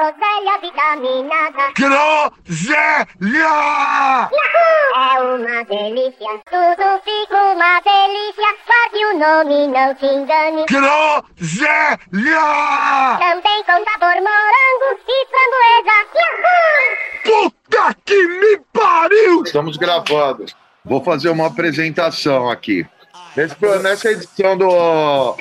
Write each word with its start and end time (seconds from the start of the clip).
Groselha 0.00 0.56
vitaminada. 0.62 1.72
Groselha! 1.76 3.10
É 4.96 5.20
uma 5.20 5.62
delícia, 5.64 6.40
tudo 6.48 6.86
fica 7.04 7.36
uma 7.52 7.80
delícia. 7.80 8.48
Guarde 8.66 9.04
o 9.04 9.18
nome, 9.18 9.66
não 9.66 9.94
se 9.98 10.06
engane. 10.06 10.64
Groselha! 10.70 11.98
Também 13.18 13.62
com 13.64 13.84
sabor 13.84 14.16
morango 14.22 14.88
e 15.06 15.26
framboesa. 15.28 15.98
Puta 17.24 17.94
que 18.06 18.26
me 18.26 18.58
pariu! 18.72 19.42
Estamos 19.42 19.76
gravando. 19.76 20.46
Vou 20.82 21.04
fazer 21.04 21.28
uma 21.28 21.48
apresentação 21.48 22.48
aqui. 22.48 22.86
Nesse, 23.36 23.54
nessa 23.80 24.10
edição 24.10 24.56
do, 24.56 25.36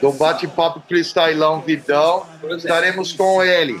do 0.00 0.12
Bate-Papo 0.12 0.82
Freestylão 0.88 1.60
Vidão, 1.60 2.26
estaremos 2.56 3.12
com 3.12 3.42
ele, 3.42 3.80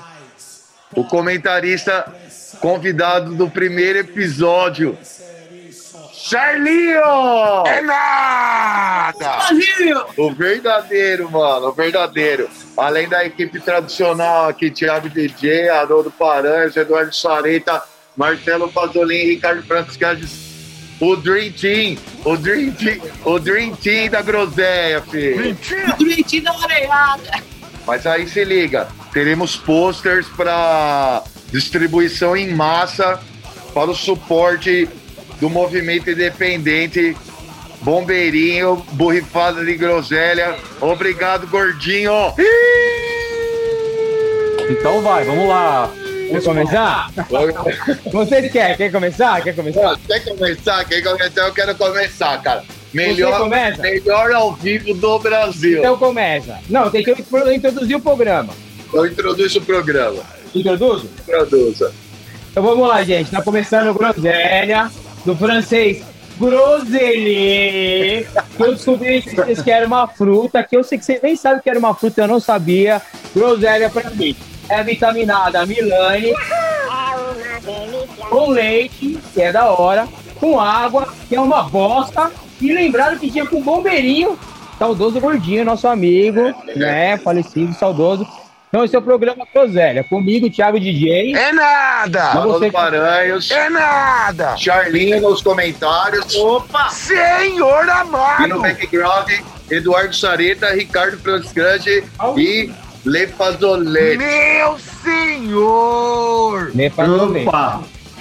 o 0.94 1.04
comentarista 1.04 2.14
convidado 2.60 3.34
do 3.34 3.48
primeiro 3.48 4.00
episódio, 4.00 4.98
Charlinho! 6.12 7.00
É 7.66 7.80
nada! 7.80 9.38
O 10.18 10.32
verdadeiro, 10.32 11.30
mano, 11.30 11.68
o 11.68 11.72
verdadeiro. 11.72 12.48
Além 12.76 13.08
da 13.08 13.24
equipe 13.24 13.58
tradicional 13.58 14.48
aqui, 14.50 14.70
Thiago 14.70 15.08
DJ, 15.08 15.70
Haroldo 15.70 16.10
Paranhos, 16.10 16.76
Eduardo 16.76 17.14
Sareta, 17.14 17.82
Marcelo 18.14 18.70
Pasolini, 18.70 19.30
Ricardo 19.30 19.62
Franciscani. 19.62 20.49
O 21.00 21.16
Dream 21.16 21.52
Team, 21.52 21.96
o 22.24 22.36
Dream 22.36 22.72
Team, 22.72 23.00
o 23.24 23.38
Dream 23.38 23.74
Team 23.74 24.10
da 24.10 24.20
Groselha, 24.20 25.02
filho. 25.02 25.40
Mentira! 25.40 25.96
Doentinho 25.98 26.44
da 26.44 26.52
areada. 26.52 27.42
Mas 27.86 28.06
aí 28.06 28.28
se 28.28 28.44
liga, 28.44 28.86
teremos 29.12 29.56
posters 29.56 30.26
para 30.28 31.24
distribuição 31.50 32.36
em 32.36 32.52
massa 32.52 33.18
para 33.72 33.90
o 33.90 33.94
suporte 33.94 34.88
do 35.40 35.48
movimento 35.48 36.10
independente 36.10 37.16
Bombeirinho, 37.82 38.84
Borrifada 38.92 39.64
de 39.64 39.74
Groselha. 39.74 40.58
Obrigado, 40.80 41.46
gordinho. 41.46 42.12
Então 44.68 45.00
vai, 45.00 45.24
vamos 45.24 45.48
lá. 45.48 45.90
Quer 46.30 46.42
começar? 46.44 47.10
Vocês 48.12 48.52
querem? 48.52 48.76
Quer 48.76 48.92
começar? 48.92 49.42
Quer 49.42 49.56
começar? 49.56 49.98
Quer 50.06 50.20
começar? 50.24 50.84
Quer 50.84 51.02
começar? 51.02 51.46
Eu 51.46 51.52
quero 51.52 51.74
começar, 51.74 52.40
cara. 52.40 52.62
Melhor, 52.94 53.48
melhor 53.78 54.32
ao 54.32 54.52
vivo 54.54 54.94
do 54.94 55.18
Brasil. 55.18 55.78
Então 55.78 55.96
começa. 55.96 56.58
Não, 56.68 56.88
tem 56.90 57.02
que 57.02 57.10
introduzir 57.12 57.96
o 57.96 58.00
programa. 58.00 58.52
Eu 58.92 59.06
introduzo 59.06 59.58
o 59.58 59.62
programa. 59.62 60.22
Introduzo? 60.54 61.10
Introduza. 61.22 61.92
Então 62.50 62.62
vamos 62.62 62.88
lá, 62.88 63.02
gente. 63.02 63.30
Tá 63.30 63.42
começando 63.42 63.88
o 63.88 63.94
Groselha, 63.94 64.90
do 65.24 65.36
francês 65.36 66.02
Groselha. 66.38 68.26
Que 68.56 68.62
eu 68.62 68.74
descobri 68.74 69.22
que 69.22 69.34
vocês 69.34 69.62
querem 69.62 69.86
uma 69.86 70.06
fruta, 70.06 70.62
que 70.62 70.76
eu 70.76 70.84
sei 70.84 70.98
que 70.98 71.04
vocês 71.04 71.20
nem 71.22 71.34
sabem 71.34 71.60
que 71.62 71.70
era 71.70 71.78
uma 71.78 71.94
fruta, 71.94 72.22
eu 72.22 72.28
não 72.28 72.40
sabia. 72.40 73.02
Groselha 73.34 73.90
pra 73.90 74.10
mim. 74.10 74.36
É 74.70 74.82
vitaminada 74.84 75.66
Milane, 75.66 76.30
É 76.30 76.34
uma 77.16 77.60
delícia. 77.60 78.26
com 78.28 78.50
leite, 78.50 79.18
que 79.34 79.42
é 79.42 79.52
da 79.52 79.66
hora, 79.70 80.06
com 80.38 80.58
água, 80.60 81.08
que 81.28 81.34
é 81.36 81.40
uma 81.40 81.62
bosta, 81.64 82.30
e 82.60 82.72
lembraram 82.72 83.18
que 83.18 83.30
tinha 83.30 83.46
com 83.46 83.60
bombeirinho, 83.60 84.38
saudoso 84.78 85.20
gordinho, 85.20 85.64
nosso 85.64 85.86
amigo, 85.88 86.54
né, 86.76 87.16
falecido, 87.18 87.74
saudoso. 87.74 88.26
Então 88.68 88.84
esse 88.84 88.94
é 88.94 88.98
o 89.00 89.02
programa 89.02 89.44
Groselha, 89.52 90.04
comigo, 90.04 90.48
Thiago 90.48 90.78
DJ. 90.78 91.34
É 91.34 91.52
nada! 91.52 92.30
Você- 92.42 92.70
Paranhos. 92.70 93.50
É 93.50 93.68
nada! 93.68 94.56
Charlinho 94.56 95.20
nos 95.20 95.42
comentários. 95.42 96.32
Opa! 96.36 96.88
Senhor 96.90 97.82
E 97.82 97.86
no 97.86 97.92
amado! 97.92 98.60
background, 98.60 99.28
Eduardo 99.68 100.14
Sareta, 100.14 100.70
Ricardo 100.72 101.18
Franciscante 101.18 102.04
e 102.36 102.70
Le 103.04 103.26
Fazolete. 103.28 104.18
Meu 104.18 104.78
senhor! 105.02 106.72
Falou 106.94 107.30
bem. 107.30 107.46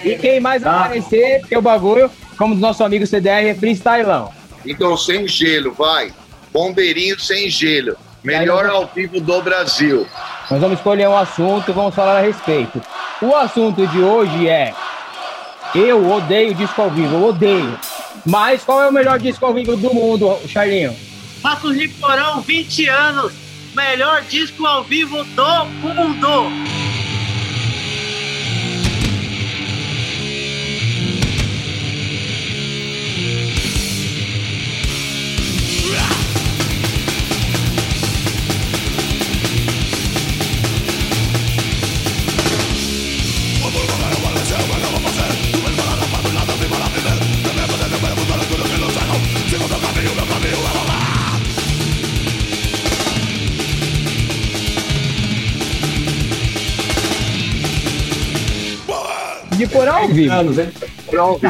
E 0.03 0.16
quem 0.16 0.40
mais 0.40 0.66
aparecer, 0.66 1.45
que 1.45 1.53
é 1.53 1.57
o 1.57 1.62
bagulho, 1.62 2.09
como 2.38 2.56
do 2.56 2.62
nosso 2.62 2.84
amigo 2.84 3.06
CDR, 3.06 3.47
é 3.47 3.53
freestylão. 3.53 4.31
Então, 4.66 4.95
sem 4.95 5.28
gelo, 5.28 5.73
vai. 5.73 6.13
Bombeirinho 6.53 7.19
sem 7.19 7.50
gelo. 7.50 7.97
Melhor 8.23 8.66
ao 8.67 8.88
vivo 8.88 9.19
do 9.19 9.41
Brasil. 9.41 10.06
Nós 10.50 10.59
vamos 10.59 10.78
escolher 10.78 11.07
um 11.07 11.17
assunto 11.17 11.69
e 11.69 11.73
vamos 11.73 11.94
falar 11.94 12.17
a 12.17 12.22
respeito. 12.22 12.81
O 13.22 13.35
assunto 13.35 13.85
de 13.88 14.00
hoje 14.00 14.47
é 14.47 14.73
Eu 15.75 16.09
odeio 16.09 16.53
disco 16.53 16.81
ao 16.81 16.90
vivo, 16.90 17.16
eu 17.16 17.25
odeio. 17.25 17.78
Mas 18.25 18.63
qual 18.63 18.81
é 18.81 18.90
o 18.90 18.94
melhor 18.94 19.19
disco 19.19 19.46
ao 19.46 19.53
vivo 19.53 19.75
do 19.75 19.94
mundo, 19.94 20.38
Charlinho? 20.47 20.96
Patos 21.41 21.78
de 21.78 21.88
Porão, 21.90 22.41
20 22.41 22.88
anos. 22.88 23.48
Melhor 23.75 24.24
disco 24.24 24.66
ao 24.66 24.84
vivo 24.84 25.24
do 25.35 25.66
mundo. 25.81 26.48
Vivo. 60.14 60.34
anos, 60.34 60.58
hein? 60.58 60.70
Pronto. 61.08 61.42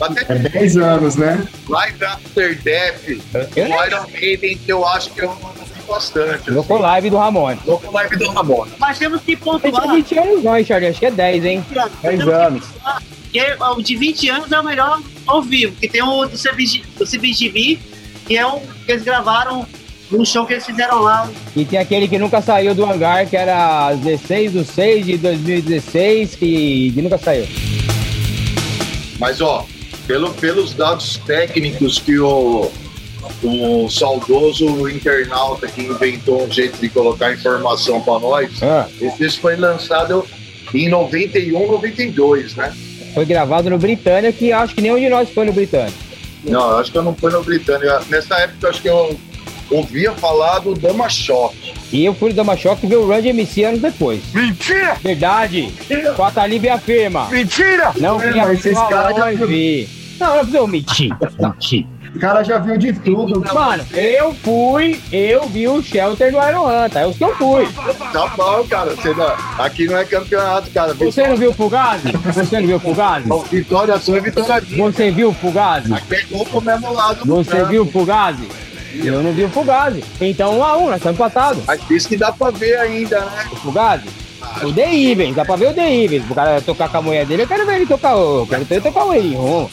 Até 0.00 0.32
É 0.32 0.38
10 0.38 0.76
anos, 0.76 1.16
né? 1.16 1.46
Live 1.68 2.04
After 2.04 2.62
Death. 2.62 3.08
Eu 3.56 3.66
O 3.66 3.84
Iron 3.84 4.06
Maiden, 4.12 4.58
que 4.58 4.72
eu 4.72 4.86
acho 4.86 5.10
que 5.10 5.22
eu 5.22 5.30
ouvi 5.30 5.82
bastante. 5.88 6.50
Eu 6.50 6.64
com 6.64 6.78
live 6.78 7.10
do 7.10 7.16
Ramon. 7.16 7.56
Com 7.56 7.90
live 7.92 8.16
do 8.16 8.30
Ramon. 8.30 8.66
Mas 8.78 8.98
temos 8.98 9.22
que 9.22 9.32
Esse 9.32 9.42
é 9.42 9.44
pontuar 9.44 9.94
20 9.94 10.18
anos 10.18 10.42
não, 10.44 10.56
hein, 10.56 10.64
Charlinho? 10.64 10.90
Acho 10.90 11.00
que 11.00 11.06
é 11.06 11.10
10, 11.10 11.44
hein? 11.44 11.64
10 12.02 12.28
anos. 12.28 12.64
que 13.32 13.40
o 13.60 13.82
de 13.82 13.96
20 13.96 14.28
anos 14.30 14.52
é 14.52 14.60
o 14.60 14.64
melhor 14.64 15.00
ao 15.26 15.42
vivo. 15.42 15.74
Que 15.76 15.88
tem 15.88 16.02
o 16.02 16.26
do 16.26 16.36
CBG 16.36 16.82
do 16.98 17.06
CBGB, 17.06 17.78
que 18.26 18.36
é 18.36 18.46
o 18.46 18.60
que 18.60 18.92
eles 18.92 19.04
gravaram 19.04 19.66
no 20.10 20.24
show 20.24 20.44
que 20.46 20.54
eles 20.54 20.66
fizeram 20.66 21.00
lá. 21.02 21.28
E 21.56 21.64
tem 21.64 21.78
aquele 21.78 22.06
que 22.08 22.18
nunca 22.18 22.40
saiu 22.40 22.74
do 22.74 22.84
hangar, 22.84 23.26
que 23.28 23.36
era 23.36 23.92
16 23.94 24.52
do 24.52 24.64
6 24.64 25.06
de 25.06 25.18
2016, 25.18 26.36
que, 26.36 26.92
que 26.92 27.02
nunca 27.02 27.18
saiu. 27.18 27.46
Mas, 29.18 29.40
ó, 29.40 29.66
pelo, 30.06 30.30
pelos 30.34 30.74
dados 30.74 31.18
técnicos 31.26 31.98
que 31.98 32.18
o, 32.18 32.70
o 33.42 33.88
saudoso 33.88 34.88
internauta 34.88 35.66
que 35.68 35.82
inventou 35.82 36.44
um 36.46 36.50
jeito 36.50 36.78
de 36.78 36.88
colocar 36.88 37.32
informação 37.32 38.00
pra 38.00 38.18
nós, 38.18 38.62
Ah, 38.62 38.86
esse 39.00 39.18
disco 39.18 39.42
foi 39.42 39.56
lançado 39.56 40.24
em 40.74 40.88
91, 40.88 41.70
92, 41.70 42.54
né? 42.56 42.74
foi 43.14 43.24
gravado 43.24 43.70
no 43.70 43.78
Britânia, 43.78 44.32
que 44.32 44.52
acho 44.52 44.74
que 44.74 44.80
nenhum 44.82 44.98
de 44.98 45.08
nós 45.08 45.30
foi 45.30 45.46
no 45.46 45.52
Britânia. 45.52 45.92
Não, 46.42 46.72
eu 46.72 46.78
acho 46.78 46.90
que 46.90 46.98
eu 46.98 47.02
não 47.04 47.14
fui 47.14 47.30
no 47.30 47.42
Britânia. 47.44 48.00
Nessa 48.10 48.34
época, 48.40 48.66
eu 48.66 48.70
acho 48.70 48.82
que 48.82 48.88
eu 48.88 49.16
ouvia 49.70 50.12
falar 50.12 50.58
do 50.60 50.74
Dama 50.74 51.08
Choque. 51.08 51.74
E 51.92 52.04
eu 52.04 52.14
fui 52.14 52.30
no 52.30 52.36
Dama 52.36 52.56
Choque 52.56 52.86
ver 52.86 52.96
o 52.96 53.06
Run 53.06 53.20
de 53.20 53.28
MC 53.28 53.64
anos 53.64 53.80
depois. 53.80 54.20
Mentira! 54.32 54.96
Verdade! 55.02 55.72
Com 56.16 56.24
a 56.24 56.30
afirma. 56.74 57.26
Mentira! 57.28 57.92
Não 57.96 58.20
É, 58.20 58.30
vinha 58.32 58.46
mas 58.46 58.64
esse 58.64 58.74
cara 58.88 59.12
já- 59.12 59.24
longe. 59.30 59.88
Não, 60.20 60.28
não 60.28 60.38
precisa 60.44 60.66
mentir. 60.66 61.16
Mentir. 61.40 61.86
O 62.14 62.18
cara 62.20 62.44
já 62.44 62.58
viu 62.58 62.78
de 62.78 62.92
tudo. 62.92 63.42
Mano, 63.52 63.84
eu 63.92 64.32
fui, 64.34 65.00
eu 65.10 65.48
vi 65.48 65.66
o 65.66 65.82
Shelter 65.82 66.30
no 66.30 66.38
Iron 66.48 66.68
Hunter. 66.68 67.02
É 67.02 67.06
os 67.08 67.16
que 67.18 67.24
eu 67.24 67.34
fui. 67.34 67.66
Tá 68.12 68.28
bom, 68.36 68.64
cara. 68.70 68.94
Você 68.94 69.12
não- 69.12 69.34
aqui 69.58 69.86
não 69.86 69.98
é 69.98 70.04
campeonato, 70.04 70.70
cara. 70.70 70.94
Você 70.94 71.26
não 71.26 71.36
viu 71.36 71.50
o 71.50 71.54
Fugazi? 71.54 72.12
Você 72.12 72.60
não 72.60 72.66
viu 72.68 72.76
o 72.76 72.80
Fugazi? 72.80 73.28
Vitória 73.50 73.98
sua 73.98 74.18
é 74.18 74.20
vitória 74.20 74.62
minha. 74.68 74.84
Você 74.92 75.10
viu 75.10 75.30
o 75.30 75.34
Fugazi? 75.34 75.92
Pegou 76.08 76.46
pro 76.46 76.60
mesmo 76.60 76.92
lado. 76.92 77.24
do 77.24 77.34
Você 77.34 77.50
campo. 77.50 77.66
viu 77.66 77.82
o 77.82 77.90
Fugazi? 77.90 78.48
Eu 79.02 79.22
não 79.22 79.32
vi 79.32 79.44
o 79.44 79.48
Fugazi. 79.48 80.04
Então, 80.20 80.58
um 80.58 80.64
a 80.64 80.76
um, 80.76 80.86
nós 80.86 80.96
estamos 80.96 81.18
empatados. 81.18 81.64
Mas 81.66 81.80
isso 81.90 82.08
que 82.08 82.16
dá 82.16 82.32
pra 82.32 82.50
ver 82.50 82.76
ainda, 82.76 83.20
né? 83.20 83.48
O 83.52 83.56
Fugazi? 83.56 84.08
O 84.62 84.72
The 84.72 84.94
Evans, 84.94 85.34
dá 85.34 85.44
pra 85.44 85.56
ver 85.56 85.68
o 85.70 85.74
The 85.74 86.04
Evans. 86.04 86.30
O 86.30 86.34
cara 86.34 86.60
tocar 86.60 86.88
com 86.88 86.98
a 86.98 87.02
mulher 87.02 87.26
dele, 87.26 87.42
eu 87.42 87.48
quero 87.48 87.66
ver 87.66 87.76
ele 87.76 87.86
tocar 87.86 88.14
o. 88.16 88.40
Eu 88.40 88.46
quero 88.46 88.64
ver 88.64 88.74
ele 88.76 88.84
tocar 88.84 89.04
o 89.04 89.14
Elinho. 89.14 89.70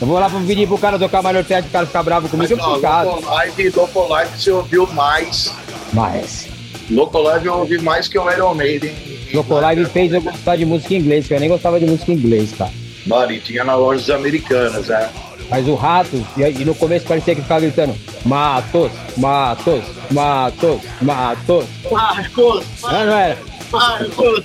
Eu 0.00 0.06
vou 0.06 0.18
lá 0.18 0.28
pra 0.28 0.40
pedir 0.40 0.66
pro 0.66 0.78
cara 0.78 0.98
tocar 0.98 1.22
mais 1.22 1.36
norte, 1.36 1.54
o 1.54 1.70
cara 1.70 1.86
ficar 1.86 2.02
bravo 2.02 2.28
comigo, 2.28 2.52
eu 2.52 2.56
fico. 2.56 2.70
Loco 2.70 3.24
Live, 3.26 3.70
Loco 3.70 4.08
Live, 4.08 4.30
você 4.38 4.50
ouviu 4.50 4.86
mais. 4.88 5.52
Mas. 5.92 6.48
Locolive 6.90 7.46
eu 7.46 7.54
ouvi 7.54 7.78
mais 7.78 8.08
que 8.08 8.18
o 8.18 8.30
Iron 8.30 8.54
Maiden. 8.54 8.94
Locolive 9.32 9.86
fez 9.86 10.12
eu 10.12 10.20
gostar 10.20 10.56
de 10.56 10.66
música 10.66 10.94
em 10.94 10.98
inglês, 10.98 11.26
que 11.26 11.34
eu 11.34 11.40
nem 11.40 11.48
gostava 11.48 11.80
de 11.80 11.86
música 11.86 12.12
em 12.12 12.14
inglês, 12.14 12.52
cara. 12.52 12.70
Mano, 13.06 13.32
e 13.32 13.40
tinha 13.40 13.64
nas 13.64 13.78
lojas 13.78 14.10
americanas, 14.10 14.88
né? 14.88 15.08
Mas 15.50 15.68
o 15.68 15.74
rato, 15.74 16.24
e, 16.36 16.42
e 16.42 16.64
no 16.64 16.74
começo 16.74 17.06
parecia 17.06 17.34
que 17.34 17.42
ficava 17.42 17.60
gritando: 17.60 17.94
Matos, 18.24 18.90
Matos, 19.16 19.84
Matos, 20.10 20.80
Matos. 21.00 21.64
Marcos, 21.90 22.64
Não, 22.82 22.90
não 23.06 23.18
era. 23.18 23.38
Marcos, 23.70 24.44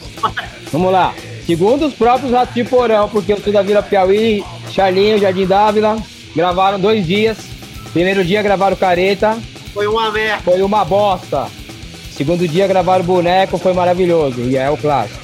Vamos 0.72 0.92
lá. 0.92 1.14
Segundo 1.46 1.88
os 1.88 1.94
próprios 1.94 2.32
Ratos 2.32 2.54
de 2.54 2.64
Porão, 2.64 3.10
porque 3.10 3.34
eu 3.34 3.42
sou 3.42 3.52
da 3.52 3.62
Vila 3.62 3.82
Piauí, 3.82 4.44
Charlinho, 4.72 5.18
Jardim 5.18 5.48
Dávila, 5.48 5.98
gravaram 6.36 6.80
dois 6.80 7.06
dias. 7.06 7.38
Primeiro 7.92 8.24
dia 8.24 8.44
gravaram 8.44 8.76
careta, 8.76 9.36
foi 9.74 9.88
uma 9.88 10.12
merda. 10.12 10.44
foi 10.44 10.62
uma 10.62 10.86
bosta. 10.86 11.48
Segundo 12.12 12.48
dia 12.48 12.68
gravaram 12.68 13.04
boneco, 13.04 13.58
foi 13.58 13.74
maravilhoso. 13.74 14.42
E 14.42 14.58
é 14.58 14.70
o 14.70 14.78
clássico. 14.78 15.20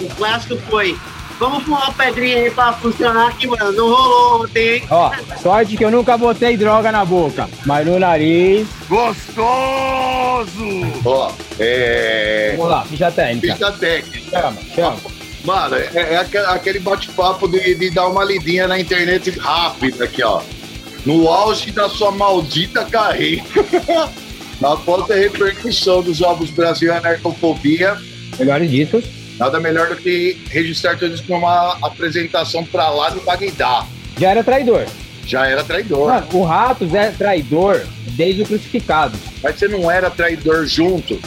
O 0.00 0.08
clássico 0.16 0.56
foi. 0.68 0.96
Vamos 1.38 1.64
pôr 1.64 1.72
uma 1.72 1.92
pedrinha 1.92 2.36
aí 2.38 2.50
pra 2.50 2.72
funcionar 2.74 3.28
aqui, 3.28 3.46
mano. 3.46 3.72
Não 3.72 3.88
rolou 3.92 4.44
ontem, 4.44 4.74
hein? 4.76 4.82
Ó, 4.90 5.10
sorte 5.42 5.76
que 5.76 5.84
eu 5.84 5.90
nunca 5.90 6.16
botei 6.16 6.56
droga 6.56 6.92
na 6.92 7.04
boca, 7.04 7.48
mas 7.66 7.84
no 7.86 7.98
nariz. 7.98 8.66
Gostoso! 8.88 9.42
Ó, 11.04 11.32
é. 11.58 12.54
Vamos 12.56 12.70
lá, 12.70 12.84
ficha 12.84 13.10
técnica. 13.10 13.54
Ficha 13.56 13.72
técnica. 13.72 14.30
Chama, 14.40 14.56
chama. 14.74 14.96
Mano, 15.44 15.74
é, 15.76 15.90
é 15.94 16.16
aque- 16.16 16.38
aquele 16.38 16.78
bate-papo 16.78 17.46
de, 17.48 17.74
de 17.74 17.90
dar 17.90 18.06
uma 18.08 18.24
lidinha 18.24 18.66
na 18.66 18.78
internet 18.80 19.30
rápida 19.38 20.04
aqui, 20.04 20.22
ó. 20.22 20.40
No 21.04 21.28
auge 21.28 21.70
da 21.70 21.88
sua 21.88 22.10
maldita 22.10 22.84
carreira. 22.84 23.44
Após 24.62 25.10
a 25.10 25.14
repercussão 25.14 26.00
dos 26.02 26.16
Jogos 26.16 26.48
Brasil 26.50 26.88
e 26.88 26.96
Anarcofobia, 26.96 27.98
Melhores 28.38 28.70
discos. 28.70 29.04
Nada 29.38 29.58
melhor 29.60 29.88
do 29.88 29.96
que 29.96 30.36
registrar 30.50 30.96
tudo 30.98 31.14
isso 31.14 31.24
numa 31.28 31.76
apresentação 31.82 32.64
pra 32.64 32.88
lá 32.90 33.10
de 33.10 33.20
Bagdá. 33.20 33.86
Já 34.18 34.30
era 34.30 34.44
traidor. 34.44 34.86
Já 35.26 35.46
era 35.46 35.64
traidor. 35.64 36.08
Mano, 36.12 36.26
o 36.34 36.42
Ratos 36.44 36.92
é 36.94 37.10
traidor 37.10 37.82
desde 38.10 38.42
o 38.42 38.46
crucificado. 38.46 39.16
Mas 39.42 39.56
você 39.58 39.66
não 39.68 39.90
era 39.90 40.10
traidor 40.10 40.66
junto? 40.66 41.18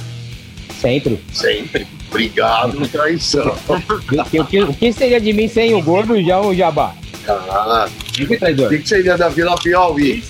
Sempre. 0.79 1.19
Sempre. 1.33 1.87
Obrigado, 2.09 2.87
traição. 2.87 3.55
O 3.67 4.23
que, 4.29 4.39
o 4.39 4.45
que- 4.45 4.61
o 4.63 4.73
que 4.73 4.93
seria 4.93 5.19
de 5.19 5.33
mim 5.33 5.47
sem 5.47 5.73
o 5.73 5.81
gordo 5.81 6.15
e 6.15 6.23
já 6.25 6.39
o 6.39 6.53
jabá? 6.55 6.93
Ah, 7.27 7.89
o 8.21 8.37
traidor. 8.37 8.69
que, 8.69 8.77
que 8.79 8.87
seria 8.87 9.17
da 9.17 9.27
Vila 9.27 9.55
Piauí? 9.57 10.23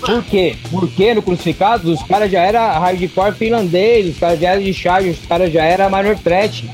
Por 0.00 0.22
quê? 0.24 0.54
Porque 0.70 1.14
no 1.14 1.22
Crucificados 1.22 1.90
os 1.90 2.06
caras 2.06 2.30
já 2.30 2.40
eram 2.42 2.60
hardcore 2.78 3.32
finlandês, 3.34 4.06
os 4.14 4.18
caras 4.18 4.38
já 4.38 4.50
eram 4.50 4.62
de 4.62 4.72
charge, 4.74 5.08
os 5.10 5.26
caras 5.26 5.50
já 5.52 5.64
eram 5.64 5.88
minor 5.90 6.16
threat. 6.18 6.70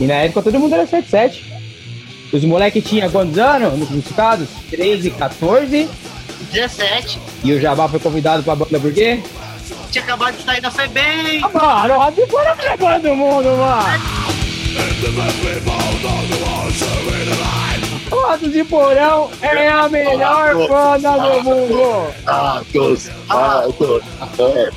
E 0.00 0.06
na 0.06 0.14
época 0.14 0.42
todo 0.42 0.58
mundo 0.60 0.74
era 0.74 0.86
77. 0.86 1.44
Os 2.32 2.44
moleques 2.44 2.84
tinham 2.84 3.10
quantos 3.10 3.38
anos 3.38 3.78
no 3.78 3.86
Crucificados? 3.86 4.48
13, 4.70 5.10
14. 5.12 5.88
17. 6.52 7.18
E 7.44 7.52
o 7.52 7.60
Jabá 7.60 7.88
foi 7.88 7.98
convidado 7.98 8.42
pra 8.42 8.54
banda 8.54 8.78
por 8.78 8.92
quê? 8.92 9.20
Tinha 9.90 10.04
acabado 10.04 10.36
de 10.36 10.42
sair 10.44 10.60
da 10.60 10.70
FEBEM. 10.70 11.40
Ah, 11.42 11.48
mano, 11.48 11.94
o 11.94 11.98
Rato 11.98 12.26
foi 12.26 12.46
a 12.46 12.54
melhor 12.54 12.76
banda 12.78 13.08
do 13.08 13.16
mundo, 13.16 13.48
mano. 13.56 14.28
O 18.10 18.26
Rato 18.26 18.48
de 18.50 18.64
Porão 18.64 19.30
é 19.40 19.68
a 19.68 19.88
melhor 19.88 20.68
banda 20.68 21.12
do 21.18 21.44
mundo. 21.44 22.14
Ah, 22.26 22.62
todos. 22.72 23.08
Ah, 23.28 23.66
todos. 23.78 24.04
É. 24.38 24.70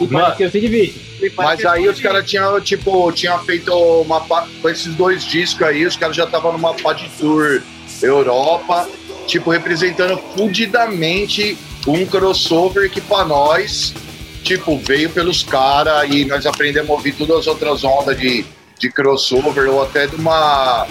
E 0.00 0.06
parece 0.08 0.36
que 0.36 0.42
eu 0.44 0.50
sei 0.50 0.60
dividir. 0.60 1.03
Mas 1.36 1.64
aí 1.64 1.88
os 1.88 2.00
caras 2.00 2.28
tinham, 2.28 2.60
tipo, 2.60 3.10
tinha 3.12 3.38
feito 3.40 3.72
uma 3.72 4.20
com 4.20 4.68
esses 4.68 4.94
dois 4.94 5.24
discos 5.24 5.66
aí, 5.66 5.86
os 5.86 5.96
caras 5.96 6.16
já 6.16 6.24
estavam 6.24 6.52
numa 6.52 6.74
pá 6.74 6.92
de 6.92 7.08
tour 7.18 7.62
Europa, 8.02 8.88
tipo, 9.26 9.50
representando 9.50 10.20
fudidamente 10.36 11.56
um 11.86 12.04
crossover 12.06 12.90
que 12.90 13.00
pra 13.00 13.24
nós, 13.24 13.94
tipo, 14.42 14.78
veio 14.78 15.10
pelos 15.10 15.42
caras 15.42 16.08
e 16.10 16.24
nós 16.24 16.46
aprendemos 16.46 16.90
a 16.90 16.94
ouvir 16.94 17.12
todas 17.12 17.38
as 17.38 17.46
outras 17.46 17.84
ondas 17.84 18.18
de, 18.18 18.44
de 18.78 18.90
crossover 18.90 19.68
ou 19.70 19.82
até 19.82 20.06
de 20.06 20.16
uma, 20.16 20.86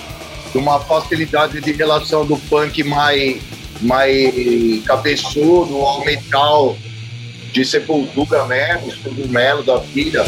de 0.52 0.58
uma 0.58 0.80
facilidade 0.80 1.60
de 1.60 1.72
relação 1.72 2.26
do 2.26 2.38
punk 2.38 2.84
mais, 2.84 3.42
mais 3.82 4.84
cabeçudo 4.86 5.78
ao 5.78 6.06
metal 6.06 6.78
de 7.54 7.64
Sepultura 7.64 8.48
Estudo 8.88 9.30
Melo 9.30 9.62
da 9.62 9.80
filha. 9.80 10.24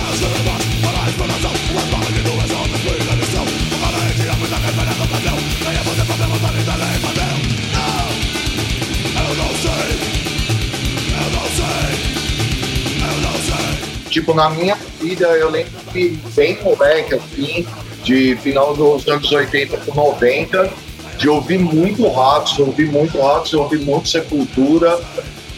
Tipo, 14.12 14.34
na 14.34 14.50
minha 14.52 14.78
vida, 15.02 15.26
eu 15.26 15.50
lembro 15.50 15.72
que 15.92 16.18
bem 16.36 16.58
moleque, 16.64 17.16
assim, 17.16 17.66
de 18.04 18.38
final 18.38 18.76
dos 18.76 19.06
anos 19.08 19.30
80 19.30 19.78
para 19.78 19.94
90, 19.94 20.72
de 21.18 21.28
ouvir 21.28 21.58
muito 21.58 22.08
Ratos, 22.08 22.58
ouvir 22.60 22.90
muito 22.90 23.20
Ratos, 23.20 23.54
ouvir 23.56 23.80
muito 23.80 24.08
Sepultura. 24.08 24.98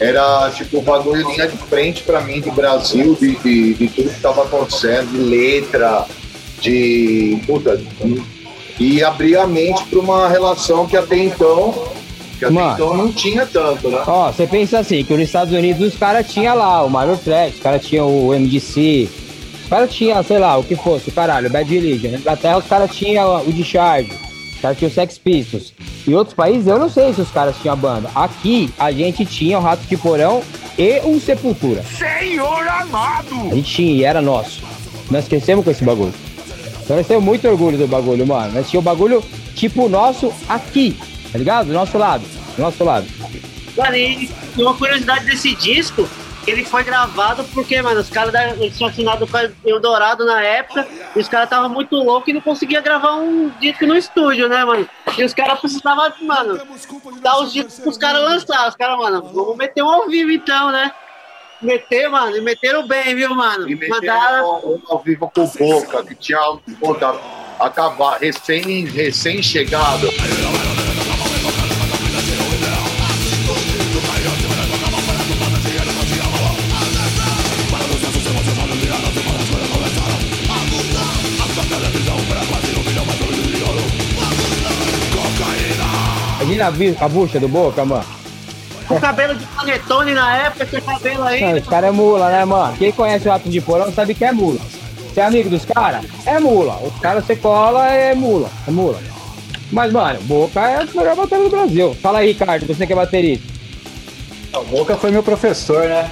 Era, 0.00 0.50
tipo, 0.50 0.78
o 0.78 0.82
bagulho 0.82 1.28
linha 1.28 1.48
de 1.48 1.56
frente 1.56 2.02
para 2.04 2.20
mim 2.20 2.40
do 2.40 2.52
Brasil, 2.52 3.16
de, 3.20 3.34
de, 3.36 3.74
de 3.74 3.88
tudo 3.88 4.08
que 4.08 4.16
estava 4.16 4.44
acontecendo, 4.44 5.10
de 5.10 5.18
letra, 5.18 6.06
de. 6.60 7.40
Puta, 7.46 7.80
e 8.78 9.02
abrir 9.02 9.36
a 9.36 9.46
mente 9.46 9.84
para 9.84 9.98
uma 9.98 10.28
relação 10.28 10.86
que 10.86 10.96
até 10.96 11.16
então. 11.16 11.88
Que 12.38 12.44
até 12.44 12.54
Mano. 12.54 12.74
então 12.74 12.96
não 12.96 13.12
tinha 13.12 13.44
tanto, 13.44 13.88
né? 13.88 14.02
Ó, 14.06 14.30
você 14.30 14.46
pensa 14.46 14.78
assim, 14.78 15.02
que 15.02 15.12
nos 15.12 15.22
Estados 15.22 15.52
Unidos 15.52 15.92
os 15.92 15.98
caras 15.98 16.30
tinham 16.30 16.56
lá 16.56 16.84
o 16.84 16.88
Minor 16.88 17.18
Threat, 17.18 17.56
os 17.56 17.60
caras 17.60 17.84
tinham 17.84 18.06
o 18.08 18.32
MDC, 18.32 19.08
os 19.64 19.68
caras 19.68 19.92
tinham, 19.92 20.22
sei 20.22 20.38
lá, 20.38 20.56
o 20.56 20.62
que 20.62 20.76
fosse, 20.76 21.08
o 21.08 21.12
caralho, 21.12 21.48
o 21.48 21.50
Bad 21.50 21.68
Religion. 21.68 22.12
Na 22.12 22.18
Inglaterra 22.18 22.58
os 22.58 22.66
caras 22.66 22.94
tinham 22.94 23.44
o 23.44 23.52
Discharge, 23.52 24.12
os 24.54 24.60
caras 24.60 24.78
tinham 24.78 24.90
o 24.90 24.94
Sex 24.94 25.18
Pistols. 25.18 25.72
Em 26.08 26.14
outros 26.14 26.34
países 26.34 26.66
eu 26.66 26.78
não 26.78 26.88
sei 26.88 27.12
se 27.12 27.20
os 27.20 27.30
caras 27.30 27.54
tinham 27.60 27.76
banda. 27.76 28.10
Aqui 28.14 28.72
a 28.78 28.90
gente 28.90 29.26
tinha 29.26 29.58
o 29.58 29.60
Rato 29.60 29.82
de 29.86 29.94
Porão 29.94 30.42
e 30.78 31.00
o 31.00 31.20
Sepultura. 31.20 31.82
Senhor 31.82 32.66
amado! 32.66 33.34
A 33.52 33.54
gente 33.54 33.70
tinha 33.70 33.92
e 33.92 34.04
era 34.04 34.22
nosso. 34.22 34.62
Nós 35.10 35.28
crescemos 35.28 35.62
com 35.62 35.70
esse 35.70 35.84
bagulho. 35.84 36.14
Então 36.82 36.96
nós 36.96 37.06
temos 37.06 37.22
muito 37.22 37.46
orgulho 37.46 37.76
do 37.76 37.86
bagulho, 37.86 38.26
mano. 38.26 38.54
Nós 38.54 38.70
tínhamos 38.70 38.90
o 38.90 38.94
bagulho 38.94 39.22
tipo 39.54 39.86
nosso 39.86 40.32
aqui, 40.48 40.96
tá 41.30 41.36
ligado? 41.36 41.66
Do 41.66 41.74
nosso 41.74 41.98
lado, 41.98 42.24
do 42.56 42.62
nosso 42.62 42.82
lado. 42.82 43.06
Mano, 43.76 43.94
e 43.94 44.30
uma 44.56 44.72
curiosidade 44.72 45.26
desse 45.26 45.54
disco, 45.56 46.08
ele 46.48 46.64
foi 46.64 46.82
gravado 46.82 47.44
porque, 47.52 47.80
mano, 47.82 48.00
os 48.00 48.08
caras 48.08 48.32
tinham 48.74 48.88
assinado 48.88 49.26
com 49.26 49.36
a 49.36 49.50
Eldorado 49.64 50.24
na 50.24 50.42
época, 50.42 50.86
e 51.14 51.18
os 51.18 51.28
caras 51.28 51.46
estavam 51.46 51.68
muito 51.68 51.94
loucos 51.96 52.28
e 52.28 52.32
não 52.32 52.40
conseguiam 52.40 52.82
gravar 52.82 53.16
um 53.16 53.50
disco 53.60 53.86
no 53.86 53.96
estúdio, 53.96 54.48
né, 54.48 54.64
mano? 54.64 54.88
E 55.16 55.24
os 55.24 55.34
caras 55.34 55.60
precisavam, 55.60 56.10
mano, 56.22 56.60
dar 57.20 57.40
os 57.40 57.52
discos 57.52 57.78
pros 57.78 57.98
caras 57.98 58.22
lançar. 58.22 58.68
Os 58.68 58.76
caras, 58.76 58.96
mano, 58.98 59.22
vamos 59.32 59.56
meter 59.56 59.82
um 59.82 59.90
ao 59.90 60.08
vivo 60.08 60.30
então, 60.30 60.70
né? 60.70 60.90
Meter, 61.60 62.08
mano, 62.08 62.36
e 62.36 62.40
meteram 62.40 62.86
bem, 62.86 63.14
viu, 63.14 63.34
mano? 63.34 63.68
E 63.68 63.88
Mandaram. 63.88 64.60
um 64.64 64.80
ao 64.88 65.00
vivo 65.00 65.30
com 65.34 65.46
Boca, 65.46 66.04
que 66.04 66.14
tinha 66.14 66.38
puta, 66.78 67.14
acabar, 67.58 68.18
recém, 68.18 68.86
Imagina 86.58 86.96
a, 87.00 87.04
a 87.04 87.08
bucha 87.08 87.38
do 87.38 87.48
Boca, 87.48 87.84
mano. 87.84 88.04
Com 88.86 88.98
cabelo 88.98 89.34
de 89.34 89.44
panetone 89.46 90.14
na 90.14 90.36
época, 90.36 90.66
tinha 90.66 90.80
cabelo 90.80 91.22
aí. 91.24 91.40
Mano, 91.42 91.58
os 91.58 91.66
caras 91.66 91.90
é 91.90 91.92
mula, 91.92 92.30
né, 92.30 92.44
mano? 92.44 92.76
Quem 92.76 92.90
conhece 92.90 93.28
o 93.28 93.30
Rato 93.30 93.48
de 93.48 93.60
Porão 93.60 93.92
sabe 93.92 94.14
que 94.14 94.24
é 94.24 94.32
mula. 94.32 94.58
Você 95.12 95.20
é 95.20 95.24
amigo 95.24 95.50
dos 95.50 95.64
caras? 95.64 96.06
É 96.24 96.40
mula. 96.40 96.78
Os 96.82 96.98
caras 97.00 97.24
você 97.24 97.36
cola, 97.36 97.86
é 97.86 98.14
mula. 98.14 98.50
É 98.66 98.70
mula. 98.70 98.98
Mas, 99.70 99.92
mano, 99.92 100.20
Boca 100.22 100.60
é 100.60 100.84
o 100.84 100.96
melhor 100.96 101.16
bateria 101.16 101.44
do 101.44 101.50
Brasil. 101.50 101.94
Fala 102.00 102.20
aí, 102.20 102.28
Ricardo, 102.28 102.66
você 102.66 102.86
que 102.86 102.92
é 102.92 102.96
baterista. 102.96 103.46
O 104.54 104.64
Boca 104.64 104.96
foi 104.96 105.10
meu 105.10 105.22
professor, 105.22 105.86
né? 105.86 106.10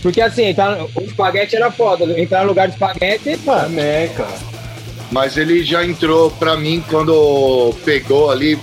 Porque 0.00 0.20
assim, 0.20 0.44
entrar, 0.44 0.78
o 0.94 1.00
espaguete 1.00 1.56
era 1.56 1.70
foda. 1.72 2.04
Entrar 2.20 2.42
no 2.42 2.48
lugar 2.48 2.68
de 2.68 2.74
espaguete, 2.74 3.40
mano. 3.44 3.62
Também, 3.62 4.08
cara. 4.10 4.38
Mas 5.10 5.36
ele 5.36 5.64
já 5.64 5.84
entrou 5.84 6.30
pra 6.30 6.56
mim 6.56 6.84
quando 6.88 7.74
pegou 7.84 8.30
ali, 8.30 8.56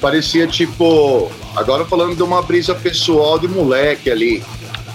parecia 0.00 0.46
tipo. 0.46 1.30
Agora 1.54 1.84
falando 1.84 2.14
de 2.14 2.22
uma 2.22 2.42
brisa 2.42 2.74
pessoal 2.74 3.38
de 3.38 3.48
moleque 3.48 4.10
ali. 4.10 4.42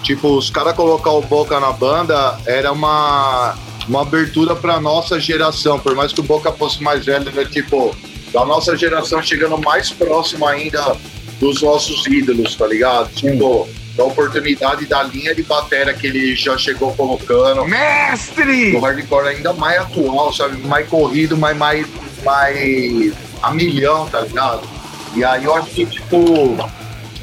Tipo, 0.04 0.38
os 0.38 0.50
caras 0.50 0.76
colocar 0.76 1.12
o 1.12 1.22
Boca 1.22 1.60
na 1.60 1.72
banda 1.72 2.40
era 2.46 2.72
uma, 2.72 3.56
uma 3.88 4.02
abertura 4.02 4.56
pra 4.56 4.80
nossa 4.80 5.20
geração. 5.20 5.80
Por 5.80 5.96
mais 5.96 6.12
que 6.12 6.20
o 6.20 6.24
Boca 6.24 6.52
fosse 6.52 6.82
mais 6.82 7.06
velho, 7.06 7.30
era 7.30 7.46
tipo, 7.46 7.96
da 8.34 8.46
nossa 8.46 8.76
geração 8.76 9.22
chegando 9.22 9.58
mais 9.60 9.92
próximo 9.92 10.48
ainda 10.48 10.96
dos 11.40 11.62
nossos 11.62 12.06
ídolos, 12.08 12.56
tá 12.56 12.68
ligado? 12.68 13.12
Tipo, 13.14 13.68
da 13.96 14.04
oportunidade 14.04 14.86
da 14.86 15.04
linha 15.04 15.36
de 15.36 15.44
bateria 15.44 15.94
que 15.94 16.08
ele 16.08 16.36
já 16.36 16.58
chegou 16.58 16.94
colocando. 16.94 17.66
Mestre! 17.66 18.76
O 18.76 18.80
hardcore 18.80 19.28
ainda 19.28 19.54
mais 19.54 19.82
atual, 19.82 20.34
sabe? 20.34 20.58
Mais 20.68 20.88
corrido, 20.88 21.38
mais, 21.38 21.58
mais, 21.58 21.88
mais 22.24 23.14
a 23.42 23.52
milhão, 23.52 24.08
tá 24.08 24.22
ligado? 24.22 24.81
E 25.16 25.24
aí 25.24 25.44
eu 25.44 25.54
acho 25.56 25.70
que, 25.72 25.86
tipo, 25.86 26.18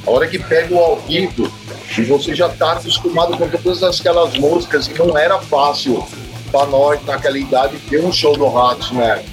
a 0.07 0.11
hora 0.11 0.27
que 0.27 0.39
pega 0.39 0.75
o 0.75 0.79
ao 0.79 0.97
vivo, 1.01 1.51
e 1.97 2.03
você 2.03 2.35
já 2.35 2.49
tá 2.49 2.73
acostumado 2.73 3.37
com 3.37 3.49
todas 3.49 3.83
aquelas 3.83 4.35
músicas, 4.35 4.89
e 4.89 4.95
não 4.95 5.17
era 5.17 5.39
fácil 5.39 6.07
pra 6.51 6.67
nós, 6.67 7.03
naquela 7.05 7.39
idade, 7.39 7.79
ter 7.89 8.05
um 8.05 8.13
show 8.13 8.37
do 8.37 8.49
Ratos, 8.49 8.91
né? 8.93 9.25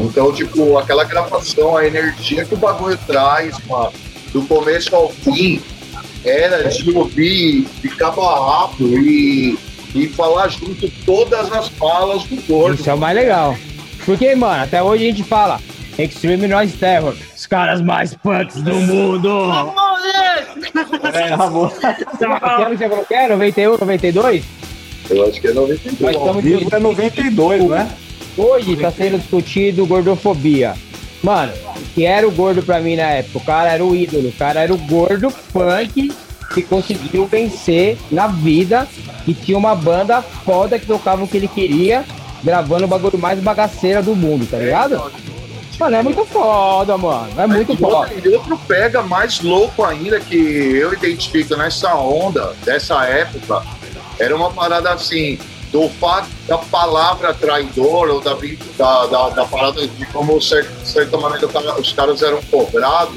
Então, 0.00 0.32
tipo, 0.32 0.78
aquela 0.78 1.04
gravação, 1.04 1.76
a 1.76 1.86
energia 1.86 2.44
que 2.44 2.54
o 2.54 2.56
bagulho 2.56 2.98
traz, 3.06 3.56
mano, 3.66 3.92
do 4.32 4.42
começo 4.42 4.94
ao 4.94 5.10
fim, 5.10 5.60
era 6.24 6.68
de 6.68 6.90
ouvir 6.96 7.66
a 8.00 8.08
rabo 8.08 8.86
e, 8.98 9.58
e 9.94 10.06
falar 10.08 10.48
junto 10.48 10.88
todas 11.04 11.50
as 11.52 11.68
falas 11.68 12.22
do 12.24 12.36
gordo. 12.46 12.80
Isso 12.80 12.88
é 12.88 12.94
o 12.94 12.98
mais 12.98 13.16
legal. 13.16 13.56
Porque, 14.04 14.34
mano, 14.34 14.62
até 14.62 14.82
hoje 14.82 15.04
a 15.04 15.10
gente 15.10 15.24
fala 15.24 15.60
Extreme 15.98 16.46
Noise 16.46 16.76
Terror, 16.76 17.14
os 17.42 17.46
caras 17.46 17.80
mais 17.80 18.14
punks 18.14 18.62
do 18.62 18.72
mundo. 18.72 19.28
É, 21.12 21.34
Ramon. 21.34 21.68
Que 21.68 22.24
ano 22.24 22.78
você 22.78 22.88
falou 22.88 23.04
que 23.04 23.14
é? 23.14 23.28
91, 23.28 23.70
92? 23.78 24.44
Eu 25.10 25.28
acho 25.28 25.40
que 25.40 25.48
é 25.48 25.52
92. 25.52 26.00
Nós 26.00 26.16
estamos 26.16 26.44
Vivo 26.44 26.68
é 26.72 26.78
92, 26.78 27.68
né? 27.68 27.90
Hoje 28.38 28.76
tá 28.76 28.92
sendo 28.92 29.18
discutido 29.18 29.86
gordofobia. 29.86 30.74
Mano, 31.20 31.52
que 31.94 32.04
era 32.04 32.26
o 32.26 32.30
gordo 32.30 32.62
pra 32.62 32.80
mim 32.80 32.94
na 32.94 33.10
época? 33.10 33.38
O 33.38 33.44
cara 33.44 33.72
era 33.72 33.84
o 33.84 33.94
ídolo, 33.94 34.28
o 34.28 34.32
cara 34.32 34.60
era 34.60 34.72
o 34.72 34.78
gordo 34.78 35.32
punk 35.52 36.12
que 36.54 36.62
conseguiu 36.62 37.26
vencer 37.26 37.98
na 38.10 38.28
vida 38.28 38.86
e 39.26 39.34
tinha 39.34 39.58
uma 39.58 39.74
banda 39.74 40.22
foda 40.22 40.78
que 40.78 40.86
tocava 40.86 41.24
o 41.24 41.28
que 41.28 41.38
ele 41.38 41.48
queria, 41.48 42.04
gravando 42.44 42.84
o 42.84 42.88
bagulho 42.88 43.18
mais 43.18 43.40
bagaceira 43.40 44.00
do 44.00 44.14
mundo, 44.14 44.48
tá 44.48 44.58
ligado? 44.58 45.02
Mano, 45.82 45.96
é 45.96 46.02
muito 46.02 46.24
foda, 46.26 46.96
mano. 46.96 47.32
É 47.40 47.46
muito 47.46 47.72
E 47.72 47.76
foda. 47.76 48.12
e 48.14 48.28
outro 48.28 48.56
pega 48.68 49.02
mais 49.02 49.40
louco 49.40 49.84
ainda 49.84 50.20
que 50.20 50.36
eu 50.36 50.92
identifico 50.92 51.56
nessa 51.56 51.92
onda 51.96 52.54
dessa 52.64 53.04
época 53.04 53.64
era 54.16 54.36
uma 54.36 54.52
parada 54.52 54.92
assim 54.92 55.40
do 55.72 55.88
fato 55.88 56.28
da 56.46 56.58
palavra 56.58 57.34
traidor 57.34 58.08
ou 58.10 58.20
da, 58.20 58.36
da, 58.76 59.06
da, 59.06 59.28
da 59.30 59.44
parada 59.44 59.84
de 59.88 60.06
como 60.06 60.38
de 60.38 60.44
certa, 60.84 61.16
maneira 61.16 61.48
os 61.80 61.92
caras 61.92 62.22
eram 62.22 62.40
cobrados 62.42 63.16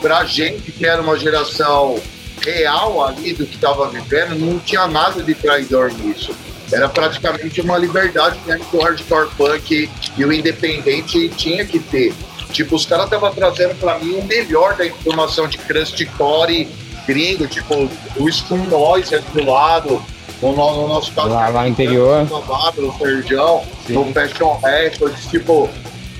pra 0.00 0.24
gente 0.24 0.72
que 0.72 0.84
era 0.84 1.00
uma 1.00 1.16
geração 1.16 2.00
real 2.44 3.04
ali 3.06 3.32
do 3.32 3.46
que 3.46 3.54
estava 3.54 3.88
vivendo 3.88 4.34
não 4.40 4.58
tinha 4.58 4.88
nada 4.88 5.22
de 5.22 5.34
traidor 5.34 5.92
nisso 5.92 6.34
era 6.72 6.88
praticamente 6.88 7.60
uma 7.60 7.76
liberdade 7.78 8.38
né, 8.46 8.58
que 8.70 8.76
o 8.76 8.80
hardcore 8.80 9.28
punk 9.36 9.90
e 10.16 10.24
o 10.24 10.32
independente 10.32 11.28
tinha 11.30 11.64
que 11.64 11.78
ter. 11.78 12.14
Tipo, 12.52 12.76
os 12.76 12.84
caras 12.86 13.04
estavam 13.06 13.32
trazendo 13.32 13.74
pra 13.76 13.98
mim 13.98 14.14
o 14.16 14.24
melhor 14.24 14.76
da 14.76 14.84
informação 14.86 15.46
de 15.48 15.58
crustcore 15.58 16.68
gringo, 17.06 17.46
tipo, 17.46 17.88
o 18.16 18.28
Spoon 18.28 18.64
Noise 18.64 19.14
ali 19.14 19.24
do 19.32 19.44
lado, 19.50 20.02
no, 20.40 20.52
no, 20.54 20.82
no 20.82 20.88
nosso 20.88 21.12
caso, 21.12 21.28
Lá- 21.30 21.48
lá 21.48 21.62
no 21.62 21.68
interior. 21.68 22.26
o 22.30 22.98
Serjão, 22.98 23.64
no 23.88 24.04
Fashion 24.12 24.58
Records, 24.62 25.26
tipo, 25.26 25.68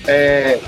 é, 0.06 0.58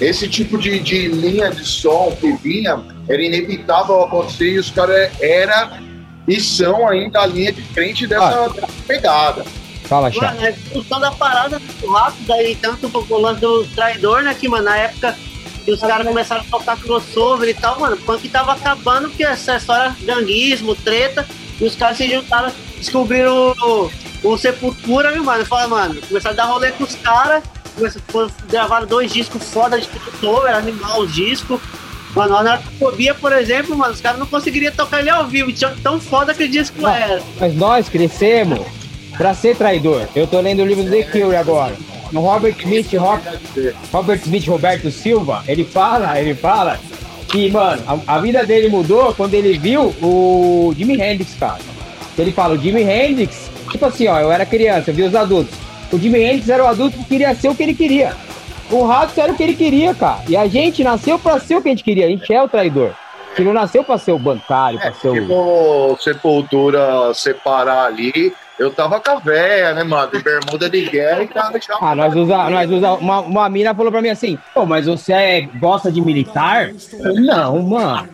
esse 0.00 0.28
tipo 0.28 0.56
de, 0.58 0.78
de 0.80 1.08
linha 1.08 1.50
de 1.50 1.64
som 1.64 2.16
que 2.20 2.32
vinha 2.36 2.80
era 3.08 3.20
inevitável 3.22 4.02
acontecer 4.02 4.52
e 4.52 4.58
os 4.58 4.70
caras 4.70 5.10
era 5.20 5.80
e 6.26 6.40
são 6.40 6.88
ainda 6.88 7.20
a 7.20 7.26
linha 7.26 7.52
de 7.52 7.62
frente 7.62 8.06
dessa, 8.06 8.48
dessa 8.48 8.68
pegada. 8.86 9.44
Fala, 9.84 10.10
Chá. 10.10 10.32
Mano, 10.32 10.40
a 10.40 10.48
evolução 10.48 11.00
da 11.00 11.10
parada 11.10 11.58
muito 11.58 11.92
rápida 11.92 12.42
e 12.42 12.54
tanto 12.56 12.90
o 13.10 13.18
lance 13.18 13.40
do 13.40 13.64
traidor, 13.74 14.22
né? 14.22 14.34
Que, 14.34 14.48
mano, 14.48 14.64
na 14.64 14.76
época 14.76 15.16
que 15.64 15.70
os 15.70 15.80
caras 15.80 16.06
começaram 16.06 16.42
a 16.42 16.44
tocar 16.44 16.76
crossover 16.76 17.48
e 17.48 17.54
tal, 17.54 17.78
mano, 17.78 17.96
o 17.96 18.00
punk 18.00 18.28
tava 18.28 18.52
acabando, 18.52 19.08
porque 19.08 19.24
essa 19.24 19.56
história 19.56 19.94
ganguismo, 20.02 20.74
treta, 20.74 21.26
e 21.60 21.64
os 21.64 21.76
caras 21.76 21.96
se 21.96 22.08
juntaram, 22.08 22.52
descobriram 22.76 23.54
o, 23.62 23.90
o 24.24 24.38
Sepultura, 24.38 25.12
viu, 25.12 25.22
mano? 25.22 25.44
Fala, 25.44 25.68
mano, 25.68 26.00
começaram 26.08 26.34
a 26.34 26.36
dar 26.36 26.44
rolê 26.46 26.72
com 26.72 26.84
os 26.84 26.94
caras, 26.96 27.44
gravaram 28.48 28.86
dois 28.86 29.12
discos 29.12 29.42
foda 29.52 29.80
de 29.80 29.86
crossover, 29.86 30.54
animal 30.54 31.02
os 31.02 31.12
discos. 31.12 31.60
Mano, 32.14 32.36
a 32.36 32.40
Anarcofobia, 32.40 33.14
por 33.14 33.32
exemplo, 33.32 33.76
mano, 33.76 33.92
os 33.94 34.00
caras 34.00 34.18
não 34.18 34.26
conseguiriam 34.26 34.72
tocar 34.72 35.00
ele 35.00 35.08
ao 35.10 35.26
vivo, 35.26 35.50
tão 35.82 35.98
foda 35.98 36.34
que 36.34 36.44
o 36.44 36.48
disco 36.48 36.86
era. 36.86 37.22
Mas 37.40 37.54
nós 37.56 37.88
crescemos 37.88 38.60
pra 39.16 39.32
ser 39.34 39.56
traidor. 39.56 40.06
Eu 40.14 40.26
tô 40.26 40.40
lendo 40.40 40.60
o 40.62 40.66
livro 40.66 40.84
do 40.84 40.90
The 40.90 41.02
Cure 41.04 41.36
agora. 41.36 41.74
No 42.12 42.20
Robert 42.20 42.54
Smith, 42.58 42.92
Ro- 42.94 43.18
Robert 43.90 44.20
Smith 44.22 44.46
Roberto 44.46 44.90
Silva, 44.90 45.42
ele 45.48 45.64
fala, 45.64 46.20
ele 46.20 46.34
fala 46.34 46.78
que, 47.28 47.50
mano, 47.50 47.82
a, 48.06 48.16
a 48.16 48.18
vida 48.20 48.44
dele 48.44 48.68
mudou 48.68 49.14
quando 49.14 49.32
ele 49.32 49.56
viu 49.56 49.94
o 50.02 50.74
Jimi 50.76 51.00
Hendrix, 51.00 51.34
cara. 51.40 51.58
Ele 52.18 52.30
fala, 52.32 52.54
o 52.54 52.58
Jimi 52.58 52.82
Hendrix, 52.82 53.50
tipo 53.70 53.86
assim, 53.86 54.06
ó, 54.08 54.20
eu 54.20 54.30
era 54.30 54.44
criança, 54.44 54.90
eu 54.90 54.94
vi 54.94 55.02
os 55.04 55.14
adultos. 55.14 55.54
O 55.90 55.98
Jimi 55.98 56.20
Hendrix 56.22 56.50
era 56.50 56.62
o 56.62 56.66
adulto 56.66 56.98
que 56.98 57.04
queria 57.04 57.34
ser 57.34 57.48
o 57.48 57.54
que 57.54 57.62
ele 57.62 57.74
queria. 57.74 58.14
O 58.72 58.84
Ratos 58.86 59.16
era 59.18 59.32
o 59.32 59.36
que 59.36 59.42
ele 59.42 59.54
queria, 59.54 59.94
cara. 59.94 60.22
E 60.28 60.36
a 60.36 60.46
gente 60.48 60.82
nasceu 60.82 61.18
pra 61.18 61.38
ser 61.38 61.56
o 61.56 61.62
que 61.62 61.68
a 61.68 61.72
gente 61.72 61.84
queria. 61.84 62.06
A 62.06 62.08
gente 62.08 62.32
é 62.32 62.42
o 62.42 62.48
traidor. 62.48 62.92
Gente 63.36 63.46
não 63.46 63.52
nasceu 63.54 63.84
pra 63.84 63.96
ser 63.98 64.12
o 64.12 64.18
bancário, 64.18 64.78
pra 64.80 64.92
ser 64.92 65.08
o. 65.08 65.14
Tipo, 65.14 65.96
Sepultura 66.00 67.12
separar 67.14 67.86
ali, 67.86 68.32
eu 68.58 68.70
tava 68.70 69.00
com 69.00 69.10
a 69.10 69.14
véia, 69.16 69.72
né, 69.74 69.82
mano? 69.84 70.10
De 70.12 70.22
bermuda 70.22 70.68
de 70.68 70.84
guerra 70.88 71.22
e 71.22 71.28
cara 71.28 71.58
já. 71.60 71.76
Ah, 71.80 71.94
nós 71.94 72.14
usa, 72.14 72.50
nós 72.50 72.70
usa 72.70 72.92
uma, 72.92 73.20
uma 73.20 73.48
mina 73.48 73.74
falou 73.74 73.90
pra 73.90 74.02
mim 74.02 74.10
assim, 74.10 74.38
pô, 74.54 74.66
mas 74.66 74.86
você 74.86 75.12
é- 75.12 75.40
gosta 75.58 75.90
de 75.90 76.00
militar? 76.02 76.70
Não, 77.00 77.62
mano. 77.62 78.08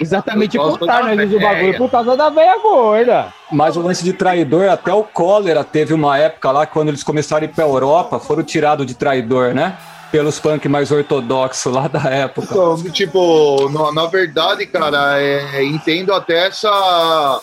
Exatamente 0.00 0.56
nós 0.56 0.74
usamos 0.80 1.32
o 1.34 1.40
bagulho 1.40 1.78
por 1.78 1.90
causa 1.90 2.16
da 2.16 2.30
velha 2.30 2.58
gorda. 2.62 3.32
Mas 3.50 3.76
o 3.76 3.80
lance 3.80 4.04
de 4.04 4.12
traidor, 4.12 4.68
até 4.68 4.92
o 4.92 5.02
cólera 5.04 5.64
teve 5.64 5.94
uma 5.94 6.18
época 6.18 6.50
lá, 6.50 6.66
quando 6.66 6.88
eles 6.88 7.02
começaram 7.02 7.42
a 7.42 7.44
ir 7.46 7.52
pra 7.54 7.64
Europa, 7.64 8.18
foram 8.18 8.42
tirados 8.42 8.86
de 8.86 8.94
traidor, 8.94 9.54
né? 9.54 9.76
Pelos 10.10 10.38
punk 10.40 10.68
mais 10.68 10.90
ortodoxos 10.90 11.72
lá 11.72 11.86
da 11.88 12.00
época. 12.08 12.48
Então, 12.50 12.76
tipo, 12.90 13.68
na, 13.70 13.92
na 13.92 14.06
verdade, 14.06 14.64
cara, 14.66 15.20
é, 15.20 15.62
entendo 15.64 16.12
até 16.14 16.46
essa. 16.46 17.40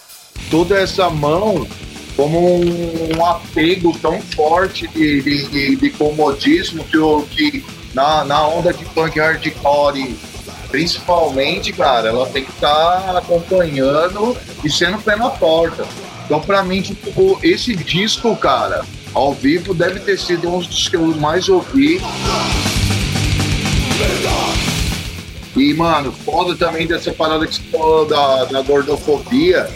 toda 0.50 0.78
essa 0.80 1.10
mão 1.10 1.68
como 2.16 2.40
um, 2.62 3.10
um 3.18 3.25
apego 3.25 3.92
tão 4.00 4.22
forte 4.22 4.88
de, 4.88 5.22
de, 5.22 5.48
de- 5.50 5.75
de 5.75 5.90
comodismo 5.92 6.84
que, 6.86 7.36
que 7.36 7.66
na, 7.94 8.24
na 8.24 8.48
onda 8.48 8.72
de 8.74 8.86
punk 8.86 9.20
hardcore, 9.20 10.16
principalmente, 10.75 11.72
cara, 11.72 12.10
ela 12.10 12.25
tem 12.27 12.44
que 12.44 12.51
estar 12.51 13.15
acompanhando 13.15 14.36
e 14.62 14.70
sendo 14.70 15.01
pé 15.01 15.15
na 15.15 15.29
porta. 15.29 15.88
Então, 16.25 16.41
pra 16.41 16.63
mim, 16.63 16.82
tipo, 16.82 17.39
esse 17.41 17.74
disco, 17.74 18.36
cara, 18.36 18.84
ao 19.13 19.34
vivo 19.34 19.74
deve 19.74 20.01
ter 20.01 20.20
sido 20.20 20.53
um 20.53 20.60
dos 20.60 20.89
que 20.89 20.98
eu 20.98 21.08
mais 21.15 21.48
ouvi. 21.48 22.01
E, 25.55 25.74
mano, 25.75 26.12
foda 26.12 26.58
também 26.58 26.86
dessa 26.86 27.13
parada 27.13 27.48
que 27.48 27.55
você 27.55 27.62
falou 27.72 28.05
da, 28.05 28.44
da 28.44 28.62
gordofobia, 28.62 29.70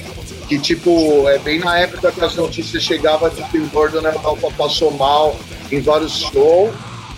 que, 0.49 0.59
tipo, 0.59 1.29
é 1.29 1.37
bem 1.37 1.59
na 1.59 1.79
época 1.79 2.11
que 2.11 2.21
as 2.21 2.35
notícias 2.35 2.83
chegavam 2.83 3.29
de 3.29 3.41
que 3.43 3.57
o 3.57 3.67
gordo 3.67 3.99
Europa 3.99 4.51
passou 4.57 4.91
mal 4.91 5.39
em 5.71 5.79
vários 5.79 6.19
shows, 6.19 6.75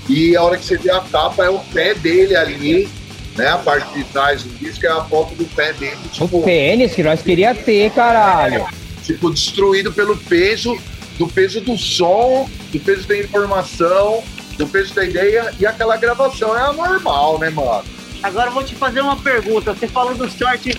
e 0.07 0.37
a 0.37 0.43
hora 0.43 0.55
que 0.55 0.65
você 0.65 0.77
vê 0.77 0.91
a 0.91 0.99
capa 0.99 1.45
é 1.45 1.49
o 1.49 1.57
pé 1.73 1.95
dele 1.95 2.35
ali, 2.35 3.00
né? 3.35 3.47
A 3.47 3.57
parte 3.57 3.93
de 3.93 4.03
trás 4.05 4.43
do 4.43 4.49
disco 4.57 4.85
é 4.85 4.89
a 4.89 5.03
foto 5.03 5.35
do 5.35 5.45
pé 5.45 5.73
dele, 5.73 5.97
O 6.05 6.09
tipo, 6.09 6.43
tênis 6.43 6.93
que 6.93 7.03
nós 7.03 7.21
queria 7.21 7.53
ter, 7.55 7.91
caralho. 7.91 8.65
tipo, 9.03 9.29
destruído 9.31 9.91
pelo 9.91 10.17
peso, 10.17 10.77
do 11.17 11.27
peso 11.27 11.61
do 11.61 11.77
som, 11.77 12.49
do 12.71 12.79
peso 12.79 13.07
da 13.07 13.17
informação, 13.17 14.23
do 14.57 14.67
peso 14.67 14.93
da 14.93 15.03
ideia, 15.05 15.53
e 15.59 15.65
aquela 15.65 15.97
gravação 15.97 16.55
é 16.57 16.61
anormal, 16.61 17.39
né, 17.39 17.49
mano? 17.49 17.83
Agora 18.23 18.49
eu 18.49 18.53
vou 18.53 18.63
te 18.63 18.75
fazer 18.75 19.01
uma 19.01 19.15
pergunta. 19.17 19.73
Você 19.73 19.87
falou 19.87 20.13
do 20.13 20.29
short 20.29 20.77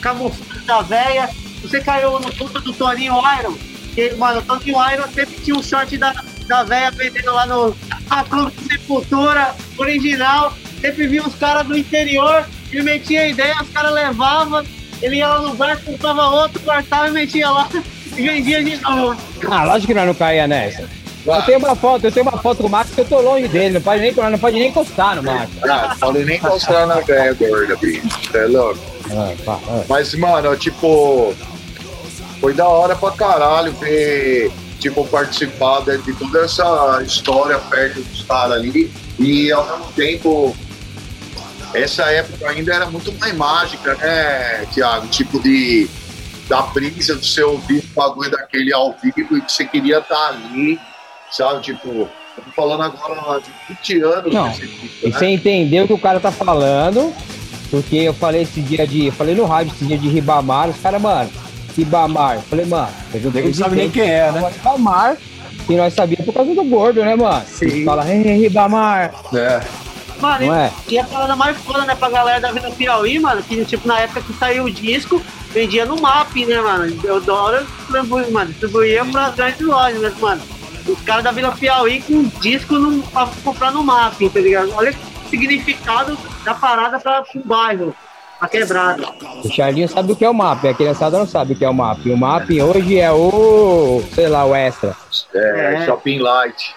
camuflado 0.00 0.60
da 0.66 0.82
véia. 0.82 1.28
Você 1.62 1.80
caiu 1.80 2.18
no 2.18 2.32
puta 2.34 2.60
do 2.60 2.72
Toninho 2.72 3.14
Iron? 3.38 3.56
Que, 3.94 4.12
mano, 4.14 4.40
o 4.40 4.42
Toninho 4.42 4.76
Iron 4.92 5.04
sempre 5.14 5.36
tinha 5.36 5.56
um 5.56 5.62
short 5.62 5.96
da, 5.96 6.12
da 6.48 6.64
véia 6.64 6.90
vendendo 6.90 7.32
lá 7.32 7.46
no 7.46 7.76
a 8.10 8.24
Clube 8.24 8.52
de 8.56 8.64
Sepultura 8.72 9.54
original. 9.78 10.52
Sempre 10.82 11.06
via 11.06 11.22
os 11.22 11.34
caras 11.36 11.66
do 11.66 11.78
interior 11.78 12.44
e 12.72 12.82
metia 12.82 13.28
ideia, 13.28 13.56
os 13.62 13.68
caras 13.70 13.92
levavam. 13.92 14.64
ele 15.00 15.16
ia 15.16 15.28
lá 15.28 15.40
no 15.40 15.54
bar, 15.54 15.80
comprava 15.82 16.28
outro, 16.28 16.60
cortava 16.60 17.08
e 17.08 17.12
metia 17.12 17.48
lá 17.48 17.68
e 18.18 18.22
vendia 18.22 18.62
de 18.62 18.76
novo. 18.78 19.16
Ah, 19.48 19.64
lógico 19.64 19.86
que 19.86 19.94
nós 19.94 20.06
não 20.06 20.14
caía 20.14 20.46
nessa. 20.46 20.88
Eu 21.24 21.42
tenho 21.42 21.58
uma 21.58 21.76
foto, 21.76 22.04
eu 22.04 22.12
tenho 22.12 22.28
uma 22.28 22.42
foto 22.42 22.58
com 22.62 22.66
o 22.66 22.70
Marcos 22.70 22.94
que 22.94 23.00
eu 23.00 23.04
tô 23.04 23.20
longe 23.20 23.46
dele, 23.46 23.74
não 23.74 23.80
pode 23.80 24.02
nem, 24.02 24.12
não 24.12 24.38
pode 24.38 24.58
nem 24.58 24.68
encostar 24.70 25.14
no 25.14 25.22
Marcos. 25.22 25.54
Ah, 25.62 25.94
falei 25.98 26.24
nem 26.24 26.40
mostrar 26.40 26.84
na 26.84 26.96
velha 26.96 27.32
gorda, 27.34 27.76
bicho. 27.76 28.02
É 28.34 28.46
louco. 28.46 28.80
Ah, 29.12 29.32
pá, 29.44 29.58
ah. 29.68 29.84
Mas, 29.88 30.12
mano, 30.14 30.56
tipo, 30.56 31.32
foi 32.40 32.52
da 32.54 32.66
hora 32.66 32.96
pra 32.96 33.12
caralho 33.12 33.72
ver, 33.74 34.50
tipo, 34.80 35.06
participar 35.06 35.82
de, 35.82 35.98
de 35.98 36.12
toda 36.14 36.40
essa 36.40 37.00
história 37.06 37.56
perto 37.58 38.00
dos 38.00 38.22
caras 38.22 38.54
ali. 38.54 38.90
E 39.20 39.52
ao 39.52 39.64
mesmo 39.64 39.92
tempo, 39.94 40.56
essa 41.74 42.04
época 42.04 42.48
ainda 42.48 42.74
era 42.74 42.86
muito 42.86 43.12
mais 43.18 43.34
mágica, 43.34 43.94
né, 43.94 44.66
Tiago? 44.72 45.06
Tipo 45.08 45.40
de 45.40 45.88
da 46.48 46.62
brisa 46.62 47.14
do 47.14 47.24
seu 47.24 47.52
ouvir 47.52 47.78
o 47.78 47.94
bagulho 47.94 48.30
daquele 48.30 48.72
ao 48.74 48.94
vivo 49.02 49.38
e 49.38 49.40
que 49.40 49.52
você 49.52 49.64
queria 49.64 49.98
estar 49.98 50.28
ali, 50.28 50.78
sabe? 51.30 51.62
Tipo, 51.62 51.88
eu 51.88 52.44
tô 52.44 52.50
falando 52.54 52.82
agora 52.82 53.40
de 53.40 53.50
20 53.74 54.02
anos 54.02 54.34
Não, 54.34 54.48
E 54.48 55.08
né? 55.08 55.18
você 55.18 55.26
entendeu 55.28 55.84
o 55.84 55.86
que 55.86 55.94
o 55.94 55.98
cara 55.98 56.20
tá 56.20 56.30
falando, 56.30 57.12
porque 57.70 57.96
eu 57.96 58.12
falei 58.12 58.42
esse 58.42 58.60
dia 58.60 58.86
de. 58.86 59.06
Eu 59.06 59.12
falei 59.12 59.34
no 59.34 59.46
rádio 59.46 59.72
esse 59.74 59.84
dia 59.86 59.96
de 59.96 60.08
Ribamar, 60.08 60.68
os 60.68 60.76
caras, 60.78 61.00
mano, 61.00 61.30
Ribamar. 61.76 62.36
Eu 62.36 62.42
falei, 62.42 62.66
mano, 62.66 62.88
eu 63.14 63.30
não 63.30 63.54
sabe 63.54 63.76
nem 63.76 63.90
quem 63.90 64.10
é, 64.10 64.30
né? 64.32 64.52
Ribamar. 64.52 65.16
E 65.70 65.76
nós 65.76 65.94
sabíamos 65.94 66.26
por 66.26 66.34
causa 66.34 66.54
do 66.54 66.64
gordo, 66.64 67.04
né, 67.04 67.14
mano? 67.14 67.44
Sim. 67.46 67.84
Fala, 67.84 68.06
hey, 68.10 68.40
Ribamar. 68.40 69.14
É. 69.32 69.60
Mano, 70.22 70.46
Não 70.46 70.54
é? 70.54 70.72
e 70.88 70.98
a 70.98 71.04
parada 71.04 71.34
mais 71.34 71.56
foda, 71.58 71.84
né, 71.84 71.96
pra 71.96 72.08
galera 72.08 72.40
da 72.40 72.52
Vila 72.52 72.70
Piauí, 72.70 73.18
mano, 73.18 73.42
que 73.42 73.64
tipo, 73.64 73.86
na 73.88 73.98
época 73.98 74.20
que 74.22 74.32
saiu 74.34 74.64
o 74.64 74.70
disco, 74.70 75.20
vendia 75.50 75.84
no 75.84 76.00
MAP, 76.00 76.46
né, 76.46 76.60
mano? 76.60 76.96
Eu 77.02 77.16
adoro 77.16 77.66
distribuir, 77.66 78.30
mano, 78.30 78.50
distribuía 78.50 79.04
pras 79.04 79.34
grandes 79.34 79.60
lojas, 79.60 80.00
mas, 80.00 80.18
mano, 80.20 80.42
os 80.86 81.00
caras 81.02 81.24
da 81.24 81.32
Vila 81.32 81.50
Piauí 81.52 82.00
com 82.02 82.22
disco 82.40 82.74
no, 82.78 83.02
pra 83.08 83.28
comprar 83.44 83.72
no 83.72 83.82
MAP, 83.82 84.30
tá 84.32 84.38
ligado? 84.40 84.72
Olha 84.76 84.92
o 84.92 85.28
significado 85.28 86.16
da 86.44 86.54
parada 86.54 87.00
pra, 87.00 87.22
pro 87.22 87.40
bairro, 87.44 87.92
pra 88.38 88.48
quebrada. 88.48 89.02
O 89.44 89.50
Charlinho 89.52 89.88
sabe 89.88 90.12
o 90.12 90.16
que 90.16 90.24
é 90.24 90.30
o 90.30 90.34
MAP, 90.34 90.66
a 90.68 90.74
criançada 90.74 91.18
não 91.18 91.26
sabe 91.26 91.54
o 91.54 91.56
que 91.56 91.64
é 91.64 91.68
o 91.68 91.74
MAP. 91.74 92.06
O 92.06 92.16
MAP 92.16 92.50
hoje 92.62 93.00
é 93.00 93.10
o, 93.10 94.02
sei 94.14 94.28
lá, 94.28 94.44
o 94.44 94.54
extra. 94.54 94.94
É, 95.34 95.74
É. 95.80 95.84
Shopping 95.84 96.18
Light. 96.20 96.74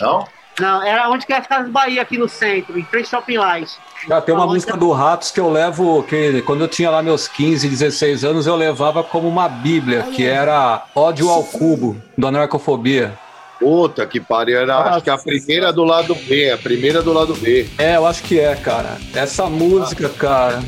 Não? 0.00 0.24
Não, 0.60 0.82
era 0.82 1.08
onde 1.10 1.26
que 1.26 1.32
é 1.32 1.38
as 1.38 1.46
Casas 1.46 1.70
Bahia 1.70 2.02
aqui 2.02 2.18
no 2.18 2.28
centro, 2.28 2.78
em 2.78 2.84
frente 2.84 3.12
ao 3.14 3.20
Shopping 3.20 3.38
Light. 3.38 3.70
Já 4.08 4.20
tem 4.20 4.34
uma 4.34 4.46
música 4.46 4.72
que- 4.72 4.78
do 4.78 4.90
Ratos 4.92 5.30
que 5.30 5.40
eu 5.40 5.50
levo, 5.50 6.02
que 6.04 6.42
quando 6.42 6.60
eu 6.62 6.68
tinha 6.68 6.90
lá 6.90 7.02
meus 7.02 7.26
15, 7.28 7.68
16 7.68 8.24
anos, 8.24 8.46
eu 8.46 8.56
levava 8.56 9.02
como 9.02 9.28
uma 9.28 9.48
bíblia, 9.48 10.02
que 10.14 10.24
era 10.26 10.84
Ódio 10.94 11.28
ao 11.28 11.42
Cubo, 11.44 11.96
do 12.16 12.26
Anarcofobia. 12.26 13.18
Puta 13.58 14.06
que 14.06 14.18
pariu. 14.20 14.58
Era, 14.58 14.78
acho 14.94 15.04
que 15.04 15.10
a 15.10 15.18
primeira 15.18 15.70
do 15.70 15.84
lado 15.84 16.14
B, 16.14 16.50
a 16.50 16.56
primeira 16.56 17.02
do 17.02 17.12
lado 17.12 17.34
B. 17.34 17.68
É, 17.76 17.96
eu 17.96 18.06
acho 18.06 18.22
que 18.22 18.40
é, 18.40 18.54
cara. 18.54 18.96
Essa 19.14 19.46
música, 19.50 20.08
cara. 20.08 20.62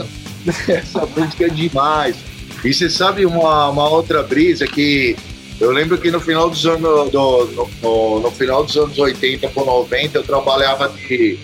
Essa 0.69 1.07
música 1.07 1.47
é 1.47 1.49
demais. 1.49 2.17
E 2.65 2.73
você 2.73 2.91
sabe 2.91 3.25
uma, 3.25 3.69
uma 3.71 3.89
outra 3.89 4.23
brisa 4.23 4.67
que 4.67 5.17
eu 5.63 5.71
lembro 5.71 5.97
que 5.99 6.11
no 6.11 6.21
final 6.21 6.51
dos 6.51 6.65
anos 6.67 7.11
do- 7.11 7.47
no, 7.47 7.71
no- 7.83 8.21
no 8.21 8.31
final 8.31 8.65
dos 8.65 8.77
anos 8.77 8.99
80 8.99 9.49
para 9.49 9.65
90 9.65 10.19
eu 10.19 10.23
trabalhava 10.25 10.89
de, 10.89 11.39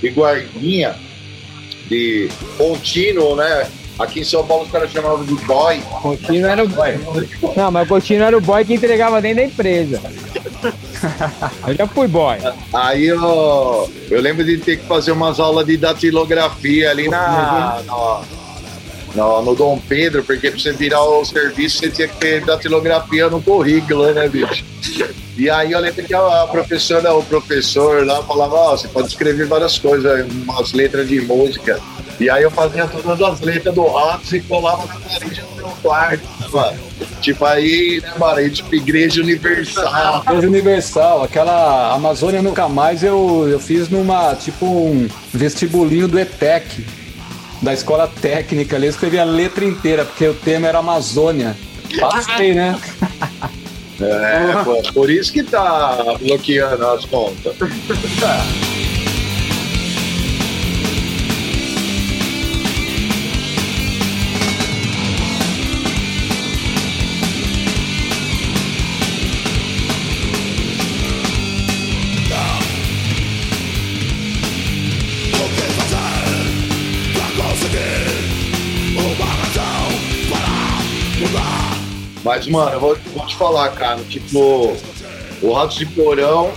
de 0.00 0.08
guardinha, 0.10 0.94
de 1.88 2.28
contínuo, 2.58 3.34
né? 3.36 3.66
Aqui 3.98 4.20
em 4.20 4.24
São 4.24 4.44
Paulo 4.46 4.64
os 4.64 4.70
caras 4.70 4.90
chamavam 4.90 5.24
de 5.24 5.34
boy. 5.44 5.80
Coutinho 6.00 6.46
era 6.46 6.64
o 6.64 6.68
boy. 6.68 6.98
Não, 7.56 7.70
mas 7.70 7.84
o 7.84 7.88
Coutinho 7.88 8.22
era 8.22 8.36
o 8.36 8.40
boy 8.40 8.64
que 8.64 8.74
entregava 8.74 9.20
dentro 9.20 9.36
da 9.38 9.44
empresa. 9.44 10.00
Eu 11.66 11.74
já 11.74 11.86
fui 11.86 12.06
boy. 12.08 12.36
Aí 12.72 13.06
eu, 13.06 13.90
eu 14.10 14.20
lembro 14.20 14.44
de 14.44 14.58
ter 14.58 14.76
que 14.78 14.86
fazer 14.86 15.10
umas 15.12 15.40
aulas 15.40 15.66
de 15.66 15.76
datilografia 15.76 16.90
ali 16.90 17.08
na, 17.08 17.82
no, 17.86 18.20
no, 19.14 19.42
no 19.42 19.54
Dom 19.54 19.78
Pedro, 19.88 20.22
porque 20.22 20.50
pra 20.50 20.58
você 20.58 20.72
virar 20.72 21.02
o 21.02 21.24
serviço 21.24 21.78
você 21.78 21.90
tinha 21.90 22.08
que 22.08 22.16
ter 22.16 22.44
datilografia 22.44 23.28
no 23.28 23.42
currículo, 23.42 24.12
né, 24.12 24.28
bicho? 24.28 24.64
E 25.36 25.48
aí 25.48 25.72
eu 25.72 25.80
lembro 25.80 26.04
que 26.04 26.14
a 26.14 26.46
professora, 26.50 27.14
o 27.14 27.22
professor 27.22 28.04
lá 28.06 28.22
falava, 28.22 28.54
ó, 28.54 28.76
você 28.76 28.88
pode 28.88 29.08
escrever 29.08 29.46
várias 29.46 29.78
coisas, 29.78 30.26
umas 30.30 30.72
letras 30.72 31.08
de 31.08 31.20
música. 31.20 31.80
E 32.20 32.28
aí 32.28 32.42
eu 32.42 32.50
fazia 32.50 32.86
todas 32.86 33.20
as 33.20 33.40
letras 33.40 33.74
do 33.74 33.86
Ratos 33.86 34.32
e 34.32 34.40
colava 34.40 34.86
na 34.86 34.94
parede 34.94 35.40
do 35.40 35.56
meu 35.56 35.68
quarto, 35.82 36.22
mano. 36.52 36.78
Tipo 37.20 37.44
aí, 37.44 38.00
né, 38.02 38.12
mano, 38.18 38.50
tipo 38.50 38.74
Igreja 38.74 39.22
Universal. 39.22 40.22
Igreja 40.26 40.46
Universal, 40.46 41.22
aquela 41.24 41.94
Amazônia 41.94 42.42
Nunca 42.42 42.68
Mais, 42.68 43.02
eu, 43.02 43.48
eu 43.48 43.58
fiz 43.58 43.88
numa, 43.88 44.34
tipo, 44.34 44.66
um 44.66 45.08
vestibulinho 45.32 46.06
do 46.06 46.18
ETEC, 46.18 46.84
da 47.62 47.72
escola 47.72 48.10
técnica 48.20 48.76
ali. 48.76 48.86
Eu 48.86 48.90
escrevi 48.90 49.18
a 49.18 49.24
letra 49.24 49.64
inteira, 49.64 50.04
porque 50.04 50.26
o 50.26 50.34
tema 50.34 50.68
era 50.68 50.78
Amazônia. 50.78 51.56
Passei, 51.98 52.52
né? 52.54 52.78
É, 54.00 54.90
por 54.92 55.08
isso 55.08 55.32
que 55.32 55.44
tá 55.44 56.16
bloqueando 56.20 56.84
as 56.88 57.04
contas. 57.04 57.54
Mas, 82.42 82.46
mano, 82.48 82.72
eu 82.72 82.80
vou, 82.80 82.96
vou 83.14 83.26
te 83.26 83.36
falar, 83.36 83.70
cara, 83.70 84.00
tipo, 84.08 84.76
o 85.40 85.52
Ratos 85.52 85.76
de 85.76 85.86
Porão 85.86 86.50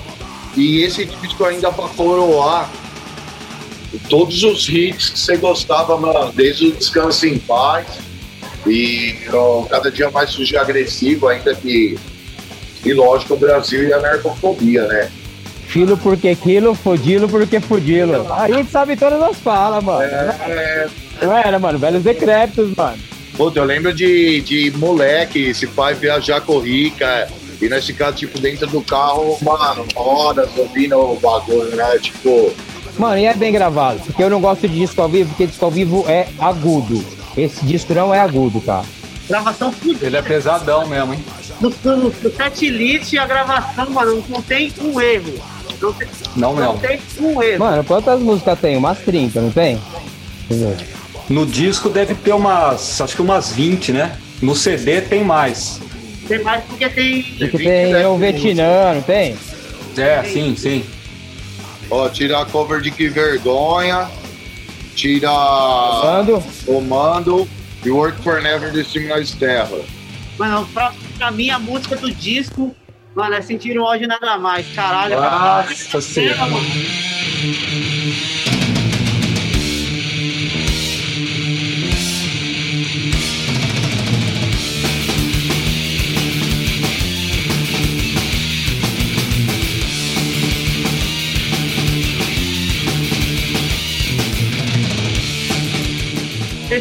e 0.58 0.82
esse 0.82 1.06
disco 1.06 1.43
ainda 1.43 1.71
pra 1.71 1.88
coroar 1.89 2.69
todos 4.10 4.43
os 4.43 4.67
hits 4.67 5.10
que 5.10 5.19
você 5.19 5.38
gostava, 5.38 5.98
mano, 5.98 6.32
desde 6.34 6.67
o 6.67 6.71
Descanso 6.71 7.28
em 7.28 7.38
Paz 7.38 7.86
e 8.65 9.15
ó, 9.32 9.63
cada 9.63 9.91
dia 9.91 10.10
mais 10.10 10.32
sujo 10.32 10.58
agressivo, 10.58 11.28
ainda 11.28 11.54
que, 11.54 12.00
e 12.84 12.93
lógico, 12.93 13.36
o 13.36 13.38
Brasil 13.38 13.88
e 13.88 13.93
a 13.93 14.00
narcofobia, 14.00 14.88
né? 14.88 15.12
Filo 15.67 15.98
porque 15.98 16.36
quilo, 16.36 16.74
fodilo 16.74 17.28
porque 17.28 17.60
fodilo. 17.60 18.32
A 18.34 18.50
gente 18.50 18.71
sabe 18.71 18.95
todas 18.95 19.21
as 19.21 19.38
falas, 19.38 19.84
mano. 19.84 20.02
É, 20.02 20.88
Não 21.21 21.38
era, 21.38 21.60
mano? 21.60 21.78
Velhos 21.78 22.04
decrépitos, 22.04 22.74
mano. 22.76 22.98
Puta, 23.38 23.60
eu 23.60 23.65
lembro 23.65 23.93
de, 23.93 24.41
de 24.41 24.71
moleque, 24.78 25.39
esse 25.50 25.67
pai 25.67 25.93
viajar 25.93 26.41
com 26.41 26.60
Rica 26.60 27.28
e 27.62 27.67
nós 27.67 27.86
ficar, 27.86 28.13
tipo, 28.13 28.39
dentro 28.39 28.65
do 28.67 28.82
carro, 28.82 29.38
mano, 29.41 29.86
horas 29.95 30.50
ouvindo 30.58 30.98
o 30.98 31.19
bagulho, 31.19 31.76
né? 31.76 31.98
Tipo, 32.00 32.54
Mano, 32.98 33.17
e 33.17 33.26
é 33.26 33.34
bem 33.34 33.52
gravado. 33.52 34.00
Porque 34.06 34.24
eu 34.24 34.30
não 34.30 34.39
gosto 34.39 34.67
de 34.69 34.80
disco 34.80 35.02
ao 35.02 35.10
vivo, 35.10 35.28
porque 35.30 35.48
disco 35.48 35.65
ao 35.65 35.71
vivo 35.71 36.06
é 36.08 36.28
agudo. 36.39 37.04
Esse 37.36 37.65
disco 37.65 37.93
não 37.93 38.13
é 38.13 38.19
agudo, 38.21 38.62
cara. 38.62 38.86
Gravação 39.28 39.69
fudida. 39.71 40.06
Ele 40.06 40.15
é 40.15 40.21
pesadão 40.21 40.88
mesmo, 40.88 41.13
hein? 41.13 41.19
No, 41.60 41.74
no, 41.84 41.98
no 42.10 42.32
set 42.32 42.69
list, 42.69 43.13
a 43.17 43.26
gravação, 43.28 43.89
mano, 43.89 44.24
não 44.30 44.41
tem 44.41 44.71
um 44.82 45.02
erro. 45.02 45.34
Não 45.82 45.91
tem, 45.91 46.08
Não 46.38 46.54
não 46.56 46.74
mesmo. 46.74 46.80
tem 46.88 47.00
um 47.19 47.43
erro. 47.43 47.60
Mano, 47.60 47.84
quantas 47.84 48.19
músicas 48.21 48.60
tem? 48.60 48.78
Umas 48.78 48.98
30, 49.00 49.41
não 49.41 49.52
tem? 49.52 49.78
No 51.30 51.46
disco 51.46 51.90
deve 51.90 52.14
ter 52.14 52.34
umas, 52.34 53.02
acho 53.02 53.16
que 53.16 53.22
umas 53.22 53.52
20, 53.52 53.92
né? 53.92 54.18
No 54.42 54.56
CD 54.56 55.02
tem 55.02 55.24
mais. 55.24 55.82
Tem 56.28 56.44
mais 56.44 56.64
porque 56.66 56.90
tem. 56.90 57.24
Porque 57.24 57.58
tem 57.58 57.92
eu 57.92 58.18
Vietnã, 58.18 58.94
não 58.96 59.02
tem? 59.02 59.36
É, 59.98 60.24
sim, 60.24 60.56
sim. 60.56 60.84
ó, 61.90 62.10
tira 62.10 62.42
a 62.42 62.46
cover 62.46 62.82
de 62.82 62.92
Que 62.92 63.08
Vergonha, 63.08 64.10
tira 64.96 65.30
Quando? 66.02 66.44
Comando 66.66 67.48
e 67.84 67.90
Work 67.90 68.22
for 68.22 68.42
Never 68.42 68.72
de 68.72 68.84
Criminais 68.84 69.32
Terra. 69.32 69.80
Mano, 70.38 70.68
pra, 70.74 70.94
pra 71.18 71.32
mim, 71.32 71.50
a 71.50 71.58
música 71.58 71.96
do 71.96 72.12
disco, 72.12 72.76
mano, 73.16 73.36
é 73.36 73.42
sentir 73.42 73.80
o 73.80 73.84
ódio 73.84 74.08
nada 74.08 74.38
mais. 74.38 74.66
Caralho, 74.76 75.16
Nossa 75.16 76.02
senhora. 76.02 76.38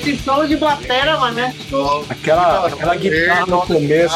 Esse 0.06 0.22
solo 0.22 0.46
de 0.46 0.56
batera, 0.56 1.18
mano, 1.18 1.36
né? 1.36 1.54
Aquela, 2.10 2.66
aquela 2.66 2.94
guitarra 2.94 3.46
no 3.46 3.62
começo. 3.62 4.14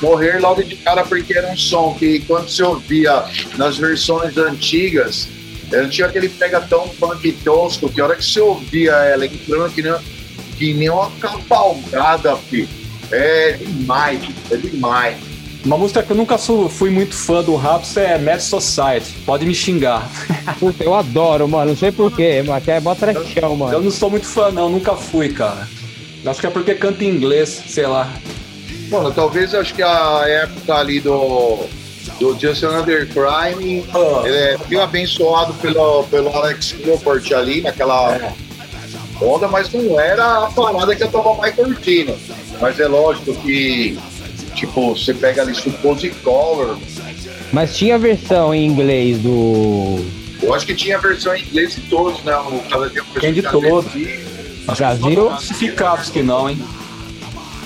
Morrer 0.00 0.38
logo 0.38 0.62
de 0.62 0.76
cara 0.76 1.04
porque 1.04 1.36
era 1.36 1.50
um 1.50 1.56
som 1.56 1.94
que 1.98 2.20
quando 2.20 2.48
você 2.48 2.62
ouvia 2.62 3.24
nas 3.56 3.76
versões 3.76 4.36
antigas, 4.38 5.28
ela 5.72 5.88
tinha 5.88 6.06
aquele 6.06 6.28
pega 6.28 6.60
tão 6.60 6.88
funk 6.88 7.32
tosco 7.44 7.90
que 7.90 8.00
a 8.00 8.04
hora 8.04 8.16
que 8.16 8.24
você 8.24 8.40
ouvia 8.40 8.92
ela 8.92 9.26
entrando 9.26 9.74
que 9.74 9.82
nem, 9.82 9.94
que 10.56 10.74
nem 10.74 10.88
uma 10.88 11.10
cavalgada, 11.20 12.36
filho. 12.36 12.68
É 13.10 13.52
demais, 13.54 14.22
é 14.50 14.56
demais. 14.56 15.29
Uma 15.64 15.76
música 15.76 16.02
que 16.02 16.10
eu 16.10 16.16
nunca 16.16 16.38
sou- 16.38 16.68
fui 16.70 16.88
muito 16.90 17.14
fã 17.14 17.42
do 17.42 17.54
Ratos 17.54 17.94
é 17.96 18.18
Mad 18.18 18.40
Society. 18.40 19.12
Pode 19.26 19.44
me 19.44 19.54
xingar. 19.54 20.08
Puta, 20.58 20.82
eu 20.82 20.94
adoro, 20.94 21.46
mano. 21.46 21.70
Não 21.70 21.76
sei 21.76 21.92
porquê, 21.92 22.42
mas 22.46 22.64
que 22.64 22.70
é 22.70 22.80
mó 22.80 22.94
trechão, 22.94 23.50
Eu 23.50 23.56
mano. 23.56 23.80
não 23.82 23.90
sou 23.90 24.08
muito 24.10 24.26
fã, 24.26 24.50
não. 24.50 24.70
Nunca 24.70 24.94
fui, 24.96 25.28
cara. 25.28 25.68
Acho 26.24 26.40
que 26.40 26.46
é 26.46 26.50
porque 26.50 26.74
canta 26.74 27.04
em 27.04 27.08
inglês, 27.08 27.62
sei 27.66 27.86
lá. 27.86 28.10
Mano, 28.90 29.12
talvez 29.12 29.54
acho 29.54 29.74
que 29.74 29.82
a 29.82 30.22
época 30.26 30.74
ali 30.74 30.98
do, 31.00 31.58
do 32.18 32.38
Just 32.40 32.62
Another 32.64 33.06
Crime, 33.08 33.84
Ah. 33.94 34.22
ele 34.26 34.36
é 34.36 34.56
meio 34.68 34.82
abençoado 34.82 35.52
pelo, 35.54 36.04
pelo 36.04 36.28
Alex 36.34 36.74
Newport 36.84 37.30
ali 37.32 37.60
naquela 37.60 38.18
onda, 39.20 39.46
mas 39.46 39.70
não 39.72 40.00
era 40.00 40.44
a 40.46 40.50
parada 40.50 40.96
que 40.96 41.02
eu 41.04 41.08
tava 41.08 41.34
mais 41.34 41.54
curtindo. 41.54 42.14
Mas 42.60 42.78
é 42.80 42.86
lógico 42.88 43.34
que, 43.36 43.98
tipo, 44.60 44.94
você 44.94 45.14
pega 45.14 45.42
ali 45.42 45.54
Suppose 45.54 46.10
Color, 46.22 46.78
Mas 47.52 47.76
tinha 47.76 47.94
a 47.96 47.98
versão 47.98 48.54
em 48.54 48.66
inglês 48.66 49.18
do 49.18 50.04
eu 50.42 50.54
acho 50.54 50.64
que 50.66 50.74
tinha 50.74 50.96
a 50.96 51.00
versão 51.00 51.34
em 51.34 51.42
inglês 51.42 51.74
de 51.74 51.82
todos, 51.82 52.22
né? 52.22 52.34
O 52.36 52.60
cara 52.70 52.90
tem 53.20 53.32
de 53.32 53.42
todos. 53.42 53.92
Brasil. 54.76 55.26
Classificados 55.26 56.10
que 56.10 56.22
não, 56.22 56.48
hein? 56.48 56.58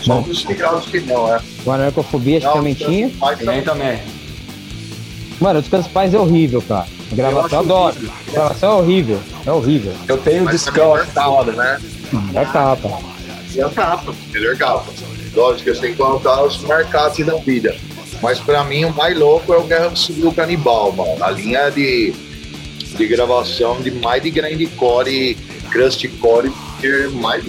Só 0.02 0.20
os 0.20 0.42
ficados 0.42 0.86
que 0.86 1.00
não, 1.00 1.32
é. 1.32 1.40
O 1.64 1.70
Anarcofobia, 1.70 2.38
acho 2.38 2.48
que 2.48 2.52
também 2.52 2.74
tinha. 2.74 3.10
Mas 3.18 3.38
Tem 3.38 3.62
também. 3.62 4.00
Mano, 5.40 5.60
os 5.60 5.68
Canos 5.68 5.86
Pais 5.88 6.14
é 6.14 6.18
horrível, 6.18 6.62
cara. 6.62 6.86
A 7.10 7.14
gravação 7.14 7.58
eu 7.58 7.64
adoro. 7.64 7.96
A 8.28 8.30
gravação 8.32 8.70
é 8.70 8.82
horrível. 8.82 9.20
É 9.46 9.52
horrível. 9.52 9.92
Eu 10.08 10.18
tenho 10.18 10.44
o 10.44 10.50
discão, 10.50 10.94
acho 10.94 11.10
foda. 11.10 11.52
né? 11.52 11.80
É 12.34 12.44
capa. 12.44 13.13
A 13.60 13.70
capa, 13.70 14.14
melhor 14.32 14.56
capa. 14.56 14.92
Lógico, 15.34 15.74
você 15.74 15.80
tem 15.80 15.90
que 15.92 15.96
colocar 15.96 16.42
os 16.42 16.60
marcados 16.62 17.24
da 17.24 17.34
vida. 17.36 17.74
Mas 18.22 18.38
pra 18.40 18.64
mim, 18.64 18.84
o 18.84 18.94
mais 18.94 19.16
louco 19.18 19.52
é 19.52 19.58
o 19.58 19.64
Guerra 19.64 19.88
do 19.88 19.98
Civil 19.98 20.32
Canibal, 20.32 20.92
mano. 20.92 21.22
A 21.22 21.30
linha 21.30 21.70
de, 21.70 22.12
de 22.96 23.06
gravação 23.06 23.80
de 23.80 23.90
mais 23.90 24.22
de 24.22 24.30
grindcore, 24.30 25.36
crustcore, 25.70 26.52
que 26.80 26.86
é 26.86 27.08
mais. 27.08 27.44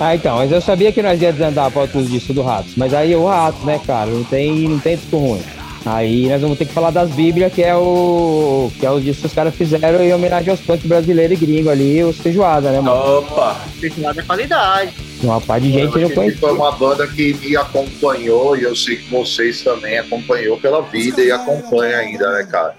Ah, 0.00 0.14
então, 0.14 0.36
mas 0.36 0.52
eu 0.52 0.60
sabia 0.60 0.92
que 0.92 1.02
nós 1.02 1.20
ia 1.20 1.32
desandar 1.32 1.70
para 1.70 1.82
outros 1.82 2.08
discos 2.08 2.34
do 2.34 2.42
Ratos. 2.42 2.72
Mas 2.76 2.94
aí 2.94 3.14
o 3.16 3.26
Ratos, 3.26 3.64
né, 3.64 3.80
cara? 3.84 4.10
Não 4.10 4.24
tem, 4.24 4.68
não 4.68 4.78
tem 4.78 4.96
disco 4.96 5.16
ruim. 5.16 5.42
Aí 5.90 6.28
nós 6.28 6.42
vamos 6.42 6.58
ter 6.58 6.66
que 6.66 6.72
falar 6.74 6.90
das 6.90 7.10
Bíblias, 7.10 7.50
que 7.52 7.62
é 7.62 7.74
o. 7.74 8.70
que 8.78 8.84
é 8.84 8.90
o 8.90 9.00
disco 9.00 9.22
que 9.22 9.26
os 9.28 9.32
caras 9.32 9.54
fizeram 9.54 10.02
em 10.02 10.12
homenagem 10.12 10.50
aos 10.50 10.60
punk 10.60 10.86
brasileiro 10.86 11.32
e 11.32 11.36
gringo 11.36 11.70
ali, 11.70 12.04
os 12.04 12.18
feijoada, 12.18 12.70
né, 12.70 12.80
mano? 12.80 13.18
Opa! 13.18 13.54
Festival 13.80 14.12
é 14.14 14.22
qualidade. 14.22 14.92
Uma 15.22 15.40
par 15.40 15.58
de 15.58 15.72
gente 15.72 15.98
não 15.98 16.10
conhecia. 16.10 16.38
Foi 16.38 16.52
uma 16.52 16.72
banda 16.72 17.06
que 17.06 17.32
me 17.34 17.56
acompanhou 17.56 18.56
e 18.56 18.64
eu 18.64 18.76
sei 18.76 18.96
que 18.96 19.10
vocês 19.10 19.62
também 19.62 19.98
acompanhou 19.98 20.58
pela 20.60 20.82
vida 20.82 21.22
e 21.22 21.30
acompanha 21.30 21.96
ainda, 21.98 22.32
né, 22.32 22.46
cara? 22.50 22.74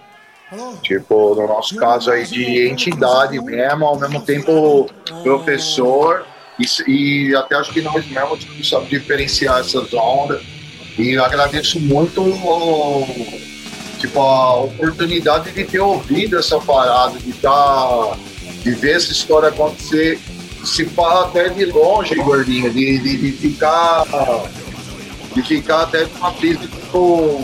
Tipo, 0.83 1.35
no 1.35 1.47
nosso 1.47 1.75
caso 1.75 2.11
aí 2.11 2.25
de 2.25 2.67
entidade 2.67 3.39
mesmo, 3.41 3.85
ao 3.85 3.99
mesmo 3.99 4.21
tempo 4.21 4.87
professor 5.23 6.25
e, 6.59 6.65
e 6.91 7.35
até 7.35 7.55
acho 7.55 7.71
que 7.71 7.81
nós 7.81 8.05
mesmos 8.05 8.39
tipo, 8.39 8.63
sabemos 8.63 8.89
diferenciar 8.89 9.59
essas 9.59 9.93
ondas 9.93 10.41
e 10.99 11.13
eu 11.13 11.23
agradeço 11.23 11.79
muito 11.79 12.21
tipo, 13.99 14.19
a 14.19 14.55
oportunidade 14.63 15.51
de 15.51 15.63
ter 15.63 15.79
ouvido 15.79 16.37
essa 16.37 16.59
parada, 16.59 17.17
de 17.19 17.31
tá, 17.33 18.17
de 18.61 18.71
ver 18.71 18.97
essa 18.97 19.11
história 19.11 19.47
acontecer 19.47 20.19
se 20.65 20.85
fala 20.85 21.25
até 21.25 21.47
de 21.49 21.65
longe, 21.65 22.15
gordinho, 22.15 22.69
de, 22.69 22.97
de, 22.97 23.17
de 23.17 23.31
ficar 23.31 24.03
de 25.33 25.41
ficar 25.41 25.83
até 25.83 26.03
de 26.03 26.11
uma 26.17 26.31
brisa 26.31 26.67
tipo 26.67 27.39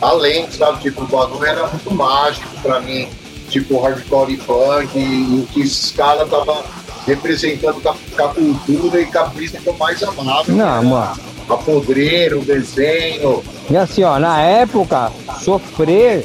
além, 0.00 0.50
sabe? 0.50 0.80
Tipo, 0.80 1.02
o 1.02 1.06
bagulho 1.06 1.44
era 1.44 1.66
muito 1.66 1.94
mágico 1.94 2.48
pra 2.62 2.80
mim, 2.80 3.06
tipo 3.50 3.80
hardcore 3.80 4.32
e 4.32 4.36
punk, 4.38 4.98
e 4.98 5.42
o 5.42 5.46
que 5.52 5.60
esses 5.60 5.90
caras 5.92 6.24
estavam 6.24 6.64
representando 7.06 7.82
com 7.82 7.88
a, 7.90 7.94
com 8.16 8.24
a 8.24 8.28
cultura 8.28 9.00
e 9.02 9.06
com 9.06 9.18
a 9.18 9.24
brisa 9.26 9.58
que 9.58 9.66
eu 9.66 9.74
mais 9.74 10.02
amava. 10.02 10.50
Não, 10.50 10.84
mano. 10.84 11.31
A 11.48 11.56
podreiro, 11.56 12.40
o 12.40 12.44
desenho. 12.44 13.42
E 13.70 13.76
assim, 13.76 14.02
ó, 14.02 14.18
na 14.18 14.40
época, 14.40 15.10
sofrer 15.42 16.24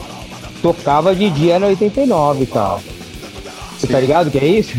tocava 0.62 1.16
de 1.16 1.30
dia 1.30 1.60
no 1.60 1.68
89, 1.68 2.46
cara. 2.48 2.80
Você 3.78 3.88
tá 3.88 4.00
ligado 4.00 4.32
que 4.32 4.38
é 4.38 4.46
isso? 4.46 4.76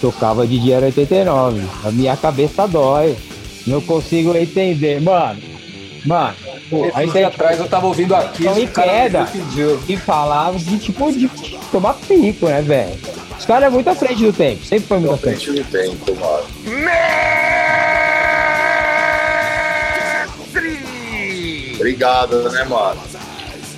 Tocava 0.00 0.46
de 0.46 0.58
dia 0.58 0.78
no 0.80 0.86
89. 0.86 1.62
A 1.84 1.90
minha 1.90 2.16
cabeça 2.16 2.66
dói. 2.68 3.16
Não 3.66 3.80
consigo 3.80 4.36
entender. 4.36 5.00
Mano, 5.00 5.40
mano, 6.04 6.36
pô, 6.70 6.88
aí 6.94 7.06
você 7.06 7.24
atrás 7.24 7.58
eu 7.58 7.66
tava 7.66 7.86
ouvindo 7.88 8.14
aqui, 8.14 8.44
Então, 8.46 8.66
cara 8.68 8.88
queda. 8.92 9.28
e 9.88 9.96
falava 9.96 10.56
de 10.56 10.78
tipo 10.78 11.10
de 11.10 11.28
tomar 11.72 11.94
pico, 11.94 12.46
né, 12.46 12.62
velho? 12.62 12.94
Os 13.36 13.44
caras 13.44 13.64
é 13.64 13.70
muito 13.70 13.88
à 13.90 13.94
frente 13.96 14.24
do 14.24 14.32
tempo, 14.32 14.64
sempre 14.64 14.86
foi 14.86 14.98
muito 15.00 15.14
à 15.14 15.18
frente. 15.18 15.46
Frente 15.50 15.62
do 15.62 15.70
tempo, 15.70 16.14
mano. 16.14 16.44
Obrigado, 21.76 22.50
né, 22.50 22.64
mano? 22.64 23.00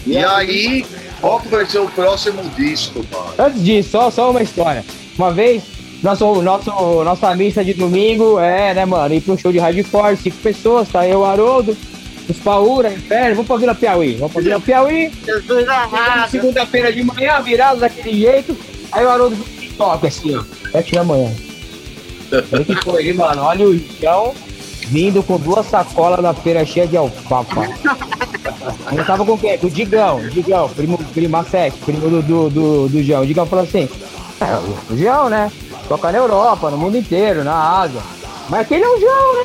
E 0.07 0.17
aí, 0.17 0.87
qual 1.21 1.41
que 1.41 1.49
vai 1.49 1.67
ser 1.67 1.81
o 1.81 1.89
próximo 1.91 2.43
disco, 2.57 3.05
mano? 3.13 3.35
Antes 3.39 3.63
disso, 3.63 3.91
só, 3.91 4.11
só 4.11 4.31
uma 4.31 4.43
história. 4.43 4.85
Uma 5.19 5.33
vez, 5.33 5.63
nosso, 6.03 6.43
nosso, 6.43 6.71
nossa 7.05 7.35
missa 7.35 7.65
de 7.65 7.75
domingo 7.75 8.39
é, 8.39 8.73
né, 8.73 8.85
mano, 8.85 9.15
ir 9.15 9.21
pra 9.21 9.35
um 9.35 9.39
show 9.39 9.53
de 9.53 9.59
hardcore, 9.59 10.17
cinco 10.17 10.37
pessoas, 10.39 10.89
tá 10.89 11.07
eu, 11.07 11.21
o 11.21 11.25
Haroldo, 11.25 11.77
os 12.29 12.39
Paura, 12.39 12.93
Inferno, 12.93 13.35
vamos 13.35 13.47
pra 13.49 13.57
Vila 13.57 13.75
Piauí. 13.75 14.15
Vamos 14.15 14.33
pra 14.33 14.43
Vila 14.43 14.61
Piauí, 14.61 15.13
Jesus 15.27 15.69
amado. 15.69 16.31
segunda-feira 16.31 16.93
de 16.93 17.03
manhã, 17.03 17.41
virados 17.43 17.81
daquele 17.81 18.21
jeito, 18.21 18.57
aí 18.93 19.05
o 19.05 19.11
Haroldo 19.11 19.37
toca 19.77 20.09
assim, 20.09 20.37
ó, 20.37 20.45
sete 20.71 20.95
da 20.95 21.05
manhã. 21.05 21.35
O 22.53 22.65
que 22.65 22.75
foi, 22.85 23.13
mano? 23.13 23.43
Olha 23.43 23.67
o 23.67 23.79
João 24.01 24.35
vindo 24.89 25.23
com 25.23 25.39
duas 25.39 25.67
sacolas 25.67 26.21
na 26.21 26.33
feira 26.33 26.65
cheia 26.65 26.87
de 26.87 26.97
alfafa. 26.97 27.63
Eu 28.93 29.05
tava 29.05 29.25
com 29.25 29.37
quem? 29.37 29.59
Com 29.59 29.67
o 29.67 29.71
Digão, 29.71 30.21
Digão, 30.29 30.69
primo, 30.71 30.99
primo 30.99 31.45
sete, 31.45 31.77
primo 31.79 32.09
do, 32.09 32.23
do, 32.23 32.51
do, 32.51 32.89
do 32.89 33.03
João. 33.03 33.23
O 33.23 33.27
Digão 33.27 33.47
falou 33.47 33.65
assim: 33.65 33.89
é, 34.41 34.93
o 34.93 34.97
João, 34.97 35.29
né? 35.29 35.53
Toca 35.89 36.11
na 36.11 36.19
Europa, 36.19 36.71
no 36.71 36.79
mundo 36.79 36.97
inteiro, 36.97 37.45
na 37.45 37.81
Ásia. 37.81 38.01
Mas 38.49 38.61
aquele 38.61 38.85
é 38.85 38.89
o 38.89 39.01
João, 39.01 39.35
né? 39.35 39.43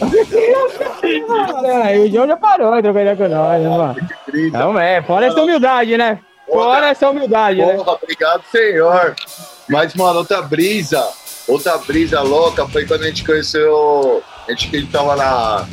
Aquele 0.00 0.56
o 0.56 1.26
João? 1.26 1.82
Aí 1.82 2.00
o 2.00 2.12
João 2.12 2.26
já 2.26 2.36
parou 2.36 2.74
de 2.76 2.82
trocar 2.82 3.00
ideia 3.00 3.16
com 3.16 3.28
nós, 3.28 3.62
né, 3.62 3.68
mano? 3.68 3.96
Não, 4.52 4.78
é, 4.78 5.02
fora 5.02 5.26
essa 5.26 5.42
humildade, 5.42 5.96
né? 5.96 6.18
Fora 6.46 6.88
essa 6.88 7.10
humildade, 7.10 7.58
né? 7.58 7.74
Porra, 7.74 7.98
obrigado, 8.00 8.42
senhor. 8.50 9.14
Mas, 9.68 9.94
mano, 9.94 10.18
outra 10.18 10.42
brisa, 10.42 11.04
outra 11.46 11.76
brisa 11.78 12.20
louca 12.20 12.66
foi 12.68 12.86
quando 12.86 13.02
a 13.02 13.06
gente 13.06 13.24
conheceu. 13.24 14.22
A 14.46 14.50
gente 14.50 14.68
que 14.68 14.86
tava 14.86 15.16
na, 15.16 15.66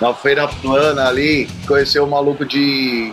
na 0.00 0.14
feira 0.14 0.46
plana 0.48 1.08
ali, 1.08 1.48
conheceu 1.66 2.04
o 2.04 2.10
maluco 2.10 2.44
de, 2.44 3.12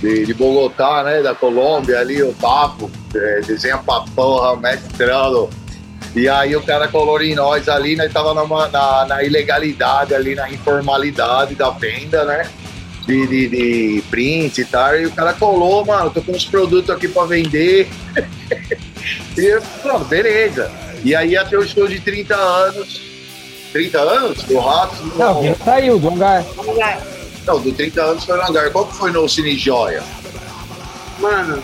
de, 0.00 0.26
de 0.26 0.34
Bogotá, 0.34 1.02
né? 1.02 1.22
Da 1.22 1.34
Colômbia 1.34 1.98
ali, 2.00 2.22
o 2.22 2.32
Tapo, 2.34 2.90
é, 3.14 3.40
desenha 3.40 3.78
pra 3.78 4.00
porra, 4.14 4.56
mestrando. 4.56 5.48
E 6.14 6.28
aí 6.28 6.56
o 6.56 6.62
cara 6.62 6.88
colou 6.88 7.20
em 7.22 7.34
nós 7.34 7.68
ali, 7.68 7.94
nós 7.96 8.10
tava 8.12 8.32
numa- 8.32 8.68
na, 8.68 9.04
na 9.06 9.22
ilegalidade 9.22 10.14
ali, 10.14 10.34
na 10.34 10.50
informalidade 10.50 11.54
da 11.54 11.70
venda, 11.70 12.24
né? 12.24 12.50
de, 13.06 13.24
de, 13.28 13.48
de 13.48 14.02
print 14.10 14.62
e 14.62 14.64
tal, 14.64 14.96
e 14.98 15.06
o 15.06 15.12
cara 15.12 15.32
colou, 15.32 15.84
mano, 15.86 16.10
tô 16.10 16.20
com 16.20 16.32
uns 16.32 16.44
produtos 16.44 16.90
aqui 16.90 17.06
pra 17.06 17.24
vender. 17.24 17.88
e 19.36 19.44
eu, 19.44 19.62
pronto, 19.82 20.04
beleza. 20.04 20.70
E 21.04 21.14
aí 21.14 21.30
ia 21.30 21.44
ter 21.44 21.58
o 21.58 21.66
show 21.66 21.86
de 21.86 22.00
30 22.00 22.34
anos. 22.34 23.00
30 23.72 23.98
anos? 23.98 24.42
Do 24.44 24.58
Ratos? 24.58 24.98
Não, 25.16 25.42
não 25.42 25.56
saiu 25.64 25.98
do 25.98 26.08
hangar. 26.08 26.44
Não, 27.46 27.60
do 27.60 27.72
30 27.72 28.02
anos 28.02 28.24
foi 28.24 28.36
no 28.36 28.42
hangar. 28.42 28.70
Qual 28.70 28.86
que 28.86 28.94
foi 28.94 29.12
no 29.12 29.28
Cine 29.28 29.56
Joia? 29.56 30.02
Mano, 31.18 31.62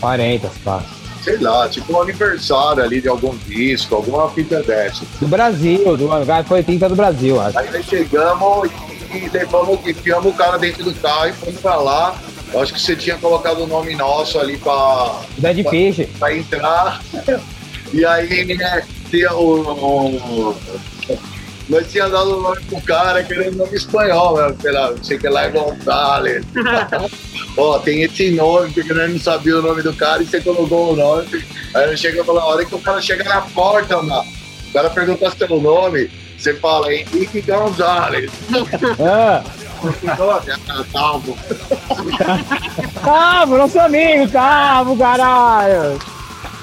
40, 0.00 0.50
pá. 0.64 0.82
Sei 1.22 1.38
lá, 1.38 1.68
tipo 1.68 1.92
um 1.92 2.02
aniversário 2.02 2.82
ali 2.82 3.00
de 3.00 3.08
algum 3.08 3.36
disco, 3.46 3.94
alguma 3.94 4.28
fita 4.30 4.60
dessa. 4.62 5.04
Do 5.20 5.28
Brasil, 5.28 5.96
do 5.96 6.12
hangar 6.12 6.44
foi 6.44 6.64
30 6.64 6.88
do 6.88 6.96
Brasil, 6.96 7.40
acho. 7.40 7.56
Aí 7.56 7.70
nós 7.70 7.86
chegamos 7.86 8.68
e, 9.12 9.18
e 9.18 9.28
levamos, 9.28 9.86
enfiamos 9.86 10.34
o 10.34 10.36
cara 10.36 10.58
dentro 10.58 10.82
do 10.82 10.92
carro 10.94 11.28
e 11.28 11.32
fomos 11.32 11.60
pra 11.60 11.76
lá. 11.76 12.16
Eu 12.52 12.60
acho 12.60 12.72
que 12.72 12.80
você 12.80 12.94
tinha 12.94 13.16
colocado 13.16 13.62
o 13.62 13.66
nome 13.66 13.94
nosso 13.94 14.38
ali 14.38 14.58
Fish. 15.64 16.08
pra 16.18 16.36
entrar. 16.36 17.02
E 17.92 18.04
aí, 18.04 18.44
né, 18.54 18.86
tinha 19.10 19.32
o. 19.34 19.60
o 19.60 20.56
nós 21.68 21.90
tinha 21.90 22.08
dado 22.08 22.38
o 22.38 22.42
nome 22.42 22.60
pro 22.64 22.80
cara 22.82 23.22
querendo 23.22 23.56
nome 23.56 23.74
espanhol, 23.74 24.36
né? 24.36 24.54
Sei 24.60 24.72
lá, 24.72 24.94
sei 25.02 25.18
que 25.18 25.28
lá 25.28 25.44
é 25.44 25.50
Gonzalez. 25.50 26.44
Ó, 27.56 27.78
tem 27.78 28.02
esse 28.02 28.30
nome, 28.32 28.72
porque 28.72 28.92
nós 28.92 29.10
não 29.10 29.18
sabia 29.18 29.58
o 29.58 29.62
nome 29.62 29.82
do 29.82 29.94
cara 29.94 30.22
e 30.22 30.26
você 30.26 30.40
colocou 30.40 30.92
o 30.92 30.96
nome. 30.96 31.44
Aí 31.74 31.86
nós 31.86 32.00
chega 32.00 32.22
a 32.22 32.44
hora 32.44 32.64
que 32.64 32.74
o 32.74 32.78
cara 32.78 33.00
chega 33.00 33.24
na 33.24 33.40
porta, 33.40 34.02
mano. 34.02 34.24
O 34.68 34.72
cara 34.72 34.90
pergunta 34.90 35.30
seu 35.30 35.60
nome, 35.60 36.10
você 36.36 36.54
fala 36.54 36.92
Henrique 36.92 37.40
Gonzalez. 37.40 38.30
Ah, 40.08 40.84
Talvo. 40.92 41.36
Tavo, 43.02 43.58
nosso 43.58 43.80
amigo, 43.80 44.30
Tavo, 44.30 44.96
caralho. 44.96 45.98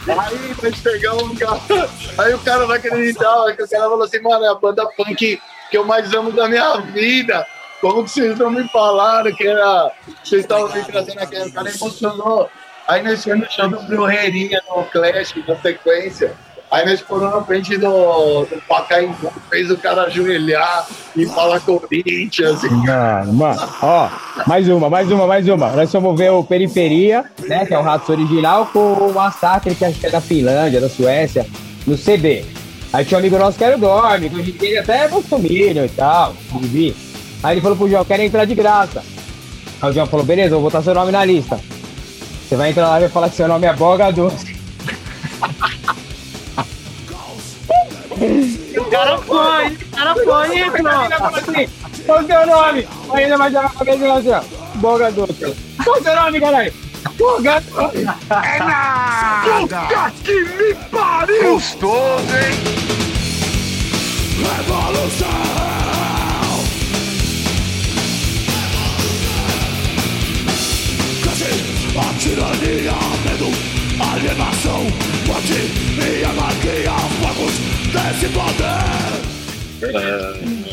Aí 0.08 0.56
nós 0.62 0.80
pegamos 0.80 1.24
o 1.24 1.36
cara. 1.36 1.90
Aí 2.18 2.34
o 2.34 2.40
cara 2.40 2.66
não 2.66 2.74
acreditava, 2.74 3.54
que 3.54 3.64
o 3.64 3.70
cara 3.70 3.84
falou 3.84 4.04
assim, 4.04 4.22
mano, 4.22 4.46
é 4.46 4.50
a 4.50 4.56
banda 4.56 4.86
punk 4.98 5.42
que 5.70 5.78
eu 5.78 5.86
mais 5.86 6.14
amo 6.14 6.32
da 6.32 6.48
minha 6.48 6.78
vida. 6.78 7.46
Como 7.82 8.04
que 8.04 8.10
vocês 8.12 8.38
não 8.38 8.50
me 8.50 8.68
falaram 8.70 9.34
que 9.34 9.48
era. 9.48 9.92
Vocês 10.24 10.42
estavam 10.42 10.74
me 10.74 10.84
trazendo 10.84 11.20
aqui, 11.20 11.38
o 11.38 11.54
cara 11.54 11.70
emocionou. 11.70 12.50
Aí 12.88 13.04
nós 13.04 13.24
fomos 13.24 13.40
no 13.42 13.52
show 13.52 13.70
do 13.70 13.80
Brujeria, 13.84 14.62
no 14.68 14.84
Clash, 14.86 15.36
na 15.48 15.56
sequência. 15.58 16.36
Aí 16.72 16.86
nós 16.86 17.00
fomos 17.02 17.24
na 17.24 17.42
frente 17.44 17.78
do, 17.78 18.46
do 18.46 18.62
Pacaembu, 18.68 19.34
fez 19.50 19.72
o 19.72 19.78
cara 19.78 20.04
ajoelhar 20.04 20.88
e 21.16 21.26
falar 21.26 21.60
Corinthians. 21.62 22.62
Mano, 22.62 23.34
mano, 23.34 23.70
ó, 23.82 24.10
mais 24.46 24.70
uma, 24.70 24.88
mais 24.88 25.12
uma, 25.12 25.26
mais 25.26 25.48
uma. 25.48 25.72
Nós 25.72 25.92
vamos 25.92 26.16
ver 26.16 26.30
o 26.30 26.44
Periferia, 26.44 27.26
né, 27.48 27.66
que 27.66 27.74
é 27.74 27.80
o 27.80 27.82
Ratos 27.82 28.10
original, 28.10 28.68
com 28.68 28.94
o 28.94 29.14
Massacre, 29.14 29.74
que 29.74 29.84
acho 29.84 30.00
que 30.00 30.06
é 30.06 30.12
da 30.12 30.22
Finlândia, 30.22 30.80
da 30.80 30.90
Suécia, 30.90 31.44
no 31.88 31.98
CD. 31.98 32.46
Aí 32.94 33.04
tinha 33.04 33.18
um 33.18 33.20
amigo 33.20 33.40
nosso 33.40 33.58
que 33.58 33.64
era 33.64 33.76
o 33.76 33.80
Dorme, 33.80 34.30
que 34.30 34.36
hoje 34.36 34.56
ele 34.62 34.78
até 34.78 35.06
é 35.06 35.86
e 35.86 35.90
tal, 35.90 36.36
vivi. 36.60 36.96
Aí 37.42 37.56
ele 37.56 37.62
falou 37.62 37.78
pro 37.78 37.90
João, 37.90 38.06
quero 38.06 38.22
entrar 38.22 38.46
de 38.46 38.54
graça. 38.54 39.04
Aí 39.82 39.90
o 39.90 39.94
João 39.94 40.06
falou, 40.06 40.26
beleza, 40.26 40.52
vou 40.52 40.62
botar 40.62 40.84
seu 40.84 40.94
nome 40.94 41.12
na 41.12 41.26
lista. 41.26 41.60
Você 42.48 42.56
vai 42.56 42.70
entrar 42.70 42.90
lá 42.90 42.98
e 42.98 43.02
vai 43.02 43.10
falar 43.10 43.30
que 43.30 43.36
seu 43.36 43.48
nome 43.48 43.66
é 43.66 43.74
Boga 43.74 44.12
Doce. 44.12 44.60
O 48.20 48.86
cara 48.92 49.18
foi, 49.20 49.68
o 49.68 49.96
cara 49.96 50.16
foi, 50.16 50.58
hein, 50.58 50.72
Flo? 50.72 52.06
Qual 52.06 52.20
o 52.22 52.26
seu 52.26 52.46
nome? 52.48 52.88
Aí 53.14 53.24
ele 53.24 53.38
vai 53.38 53.56
a 53.56 53.70
cabeça 53.70 54.06
e 54.06 54.12
assim, 54.12 54.30
ó, 54.32 54.42
Boga 54.76 55.12
Doce. 55.12 55.56
Qual 55.84 55.98
o 55.98 56.04
seu 56.04 56.16
nome, 56.16 56.40
caralho? 56.42 56.74
Boga 57.18 57.62
Doce. 57.62 58.02
É 58.02 58.60
nada! 58.60 59.62
Puta 59.62 60.14
que 60.24 60.44
me 60.44 60.76
pariu! 60.92 61.54
Gostoso, 61.54 62.24
hein? 62.36 62.80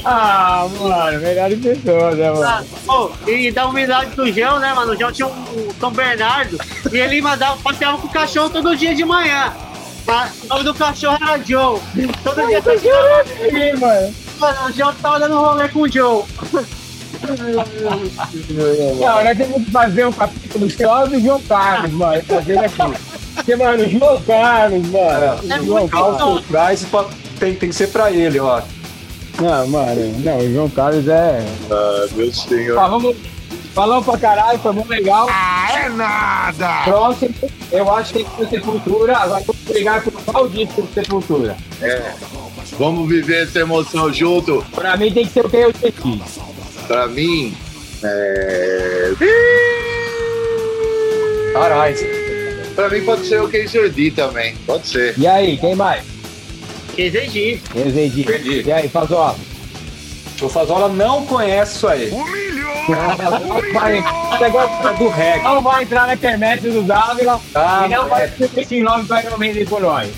Ah, 0.05 0.67
mano, 0.81 1.21
melhor 1.21 1.49
de 1.49 1.57
pessoas, 1.57 2.17
né, 2.17 2.29
Ah, 2.29 2.35
mano? 2.35 2.67
oh, 3.25 3.31
e 3.31 3.51
da 3.53 3.67
humildade 3.67 4.11
do 4.17 4.33
João, 4.33 4.59
né, 4.59 4.73
mano? 4.75 4.93
O 4.93 4.97
João 4.97 5.13
tinha 5.13 5.27
um, 5.29 5.31
um 5.31 5.69
São 5.79 5.91
Bernardo 5.93 6.59
e 6.93 6.97
ele 6.99 7.21
mandava, 7.21 7.57
passeava 7.59 7.99
com 7.99 8.07
o 8.07 8.11
cachorro 8.11 8.51
todo 8.51 8.77
dia 8.77 8.95
de 8.95 9.05
manhã. 9.05 9.53
Mas 10.07 10.33
O 10.45 10.47
nome 10.49 10.65
do 10.65 10.75
cachorro 10.75 11.19
era 11.21 11.39
Joe. 11.39 11.81
Todo 12.23 12.47
dia 12.47 12.63
tá 12.63 12.75
Ih, 12.75 13.77
mano. 13.79 14.15
Mano, 14.39 14.59
o 14.69 14.73
João 14.73 14.95
tava 14.95 15.19
dando 15.21 15.37
rolê 15.39 15.69
com 15.69 15.81
o 15.81 15.89
Joe. 15.91 16.25
Não, 19.01 19.25
nós 19.25 19.37
temos 19.39 19.65
que 19.65 19.71
fazer 19.71 20.07
um 20.07 20.13
capítulo 20.13 20.71
só 20.71 21.07
do 21.07 21.21
João 21.21 21.41
Carlos, 21.43 21.91
mano. 21.93 22.23
Fazendo 22.25 22.59
aqui. 22.65 23.01
Porque, 23.35 23.57
mano, 23.57 23.89
João 23.89 24.23
Carlos, 24.23 24.89
mano. 24.89 25.53
É 25.53 25.63
João 25.65 25.89
Carlos. 25.89 26.19
bom. 26.21 26.43
Price 26.43 26.87
pra- 26.87 27.07
tem, 27.37 27.55
tem 27.55 27.69
que 27.69 27.75
ser 27.75 27.89
pra 27.89 28.11
ele, 28.11 28.39
ó. 28.41 28.61
Não, 29.41 29.67
mano, 29.69 30.19
não, 30.25 30.39
o 30.39 30.53
João 30.53 30.69
Carlos 30.71 31.07
é. 31.09 31.45
Ah, 31.71 32.07
meu 32.15 32.33
senhor. 32.33 32.75
Falamos, 32.75 33.17
falamos 33.75 34.05
pra 34.07 34.19
caralho, 34.19 34.59
foi 34.59 34.73
muito 34.73 34.89
legal. 34.89 35.27
Ah, 35.31 35.69
é 35.85 35.89
nada! 35.91 36.83
Próximo, 36.85 37.35
eu 37.71 37.95
acho 37.95 38.15
que 38.15 38.25
tem 38.25 38.25
que 38.25 38.37
ser 38.37 38.51
Sepultura. 38.51 39.17
Agora 39.17 39.45
vamos 39.47 39.63
brigar 39.63 40.03
por 40.03 40.13
qual 40.25 40.49
disco 40.49 40.83
do 40.83 40.95
Sepultura? 40.95 41.57
É. 41.83 42.13
Vamos 42.79 43.09
viver 43.09 43.45
essa 43.45 43.61
emoção 43.61 44.13
junto. 44.13 44.65
Pra 44.75 44.97
mim 44.97 45.13
tem 45.13 45.27
que 45.27 45.33
ser 45.33 45.45
o 45.45 45.51
que 45.51 45.57
eu. 45.57 45.73
Pra 46.87 47.07
mim, 47.07 47.55
é... 48.03 49.13
Caralho. 51.53 51.97
Pra 52.75 52.89
mim 52.89 53.03
pode 53.03 53.27
ser 53.27 53.41
o 53.41 53.49
D 53.91 54.11
também. 54.11 54.55
Pode 54.67 54.87
ser. 54.87 55.15
E 55.19 55.27
aí, 55.27 55.57
quem 55.57 55.75
mais? 55.75 56.16
Que 56.97 57.03
exigir. 57.03 57.61
Exegi. 57.75 58.23
Entendi. 58.23 58.63
E 58.67 58.73
aí, 58.73 58.89
Fazola? 58.89 59.37
O 60.43 60.49
Fazola 60.49 60.89
não 60.89 61.25
conhece 61.27 61.77
isso 61.77 61.87
aí. 61.89 62.11
Humilhou! 62.11 62.75
Vai, 63.73 63.99
É 63.99 64.99
do 64.99 65.09
reggae. 65.09 65.45
não 65.45 65.63
vai 65.63 65.83
entrar 65.83 66.07
na 66.07 66.17
quermesse 66.17 66.69
do 66.71 66.83
Dávila 66.83 67.41
Ah, 67.55 67.85
e 67.87 67.89
não 67.89 68.09
vai 68.09 68.29
ter 68.29 68.51
esse 68.61 68.81
nome 68.81 69.05
para 69.05 69.23
Iron 69.25 69.39
Maiden 69.39 69.67
por 69.67 69.81
nós. 69.81 70.09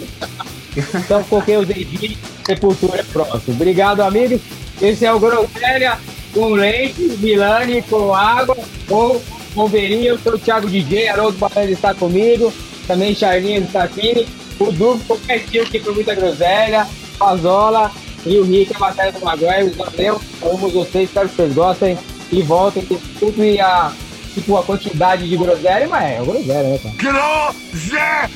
Então, 0.94 1.24
coloquei 1.24 1.56
o 1.56 1.64
Zedi, 1.64 2.16
Sepultura 2.46 3.00
é 3.00 3.02
próximo. 3.02 3.54
Obrigado, 3.54 4.00
amigos. 4.02 4.40
Esse 4.80 5.04
é 5.06 5.12
o 5.12 5.18
Groselha 5.18 5.98
com 6.32 6.48
leite, 6.50 7.00
Milani 7.18 7.82
com 7.82 8.14
água, 8.14 8.56
ou 8.88 9.20
bombeirinho. 9.54 10.04
Eu 10.08 10.18
sou 10.18 10.34
o 10.34 10.38
Thiago 10.38 10.68
DJ, 10.68 11.08
Haroldo 11.08 11.38
Barões 11.38 11.70
está 11.70 11.94
comigo, 11.94 12.52
também 12.86 13.14
Charlinhos 13.14 13.64
está 13.64 13.84
aqui. 13.84 14.28
O 14.58 14.72
Duque, 14.72 15.04
qualquer 15.04 15.44
tio 15.44 15.64
que 15.66 15.78
por 15.78 15.94
muita 15.94 16.14
groselha, 16.14 16.86
Pazola 17.18 17.92
e 18.26 18.36
o 18.38 18.44
Rick, 18.44 18.74
a 18.74 18.78
Batalha 18.78 19.12
do 19.12 19.24
Maguire. 19.24 19.70
Valeu, 19.70 20.20
amo 20.42 20.68
vocês, 20.68 21.08
espero 21.08 21.28
que 21.28 21.36
vocês 21.36 21.54
gostem 21.54 21.98
e 22.32 22.42
voltem. 22.42 22.84
que 22.84 22.96
Tudo 23.18 23.44
e 23.44 23.60
a, 23.60 23.92
tipo, 24.34 24.56
a 24.56 24.62
quantidade 24.62 25.28
de 25.28 25.36
groselha, 25.36 25.86
mas 25.88 26.04
é, 26.04 26.16
é 26.16 26.24
groselha, 26.24 26.62
né, 26.64 26.78
cara? 26.78 26.94
Groselha! 26.96 28.28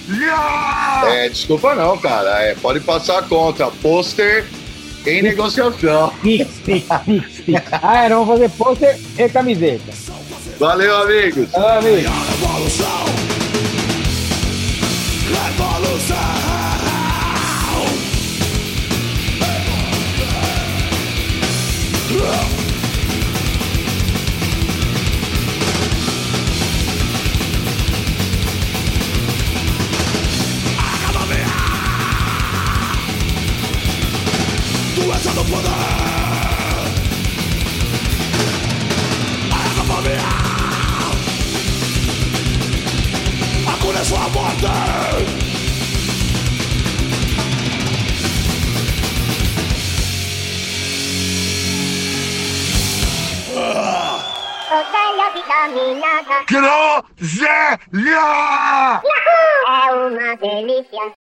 É, 1.09 1.29
desculpa 1.29 1.75
não, 1.75 1.99
cara. 1.99 2.43
É, 2.43 2.55
pode 2.55 2.81
passar 2.81 3.19
a 3.19 3.23
conta. 3.23 3.67
Pôster 3.83 4.47
em 5.07 5.23
negociação. 5.23 6.13
Pix, 6.23 6.47
pix, 6.65 6.87
pix, 7.05 7.41
pix. 7.41 7.63
Ah, 7.83 8.05
é, 8.05 8.09
não 8.09 8.25
vou 8.25 8.37
fazer 8.37 8.49
pôster 8.51 8.99
e 9.19 9.29
camiseta. 9.29 9.93
Valeu, 10.59 10.97
amigos. 11.03 11.49
Ah, 11.55 11.79
amigo. 11.79 12.09
Groselha 16.09 16.83
Groselha! 56.47 57.83
é 59.67 59.93
uma 59.93 60.37
delícia. 60.37 61.22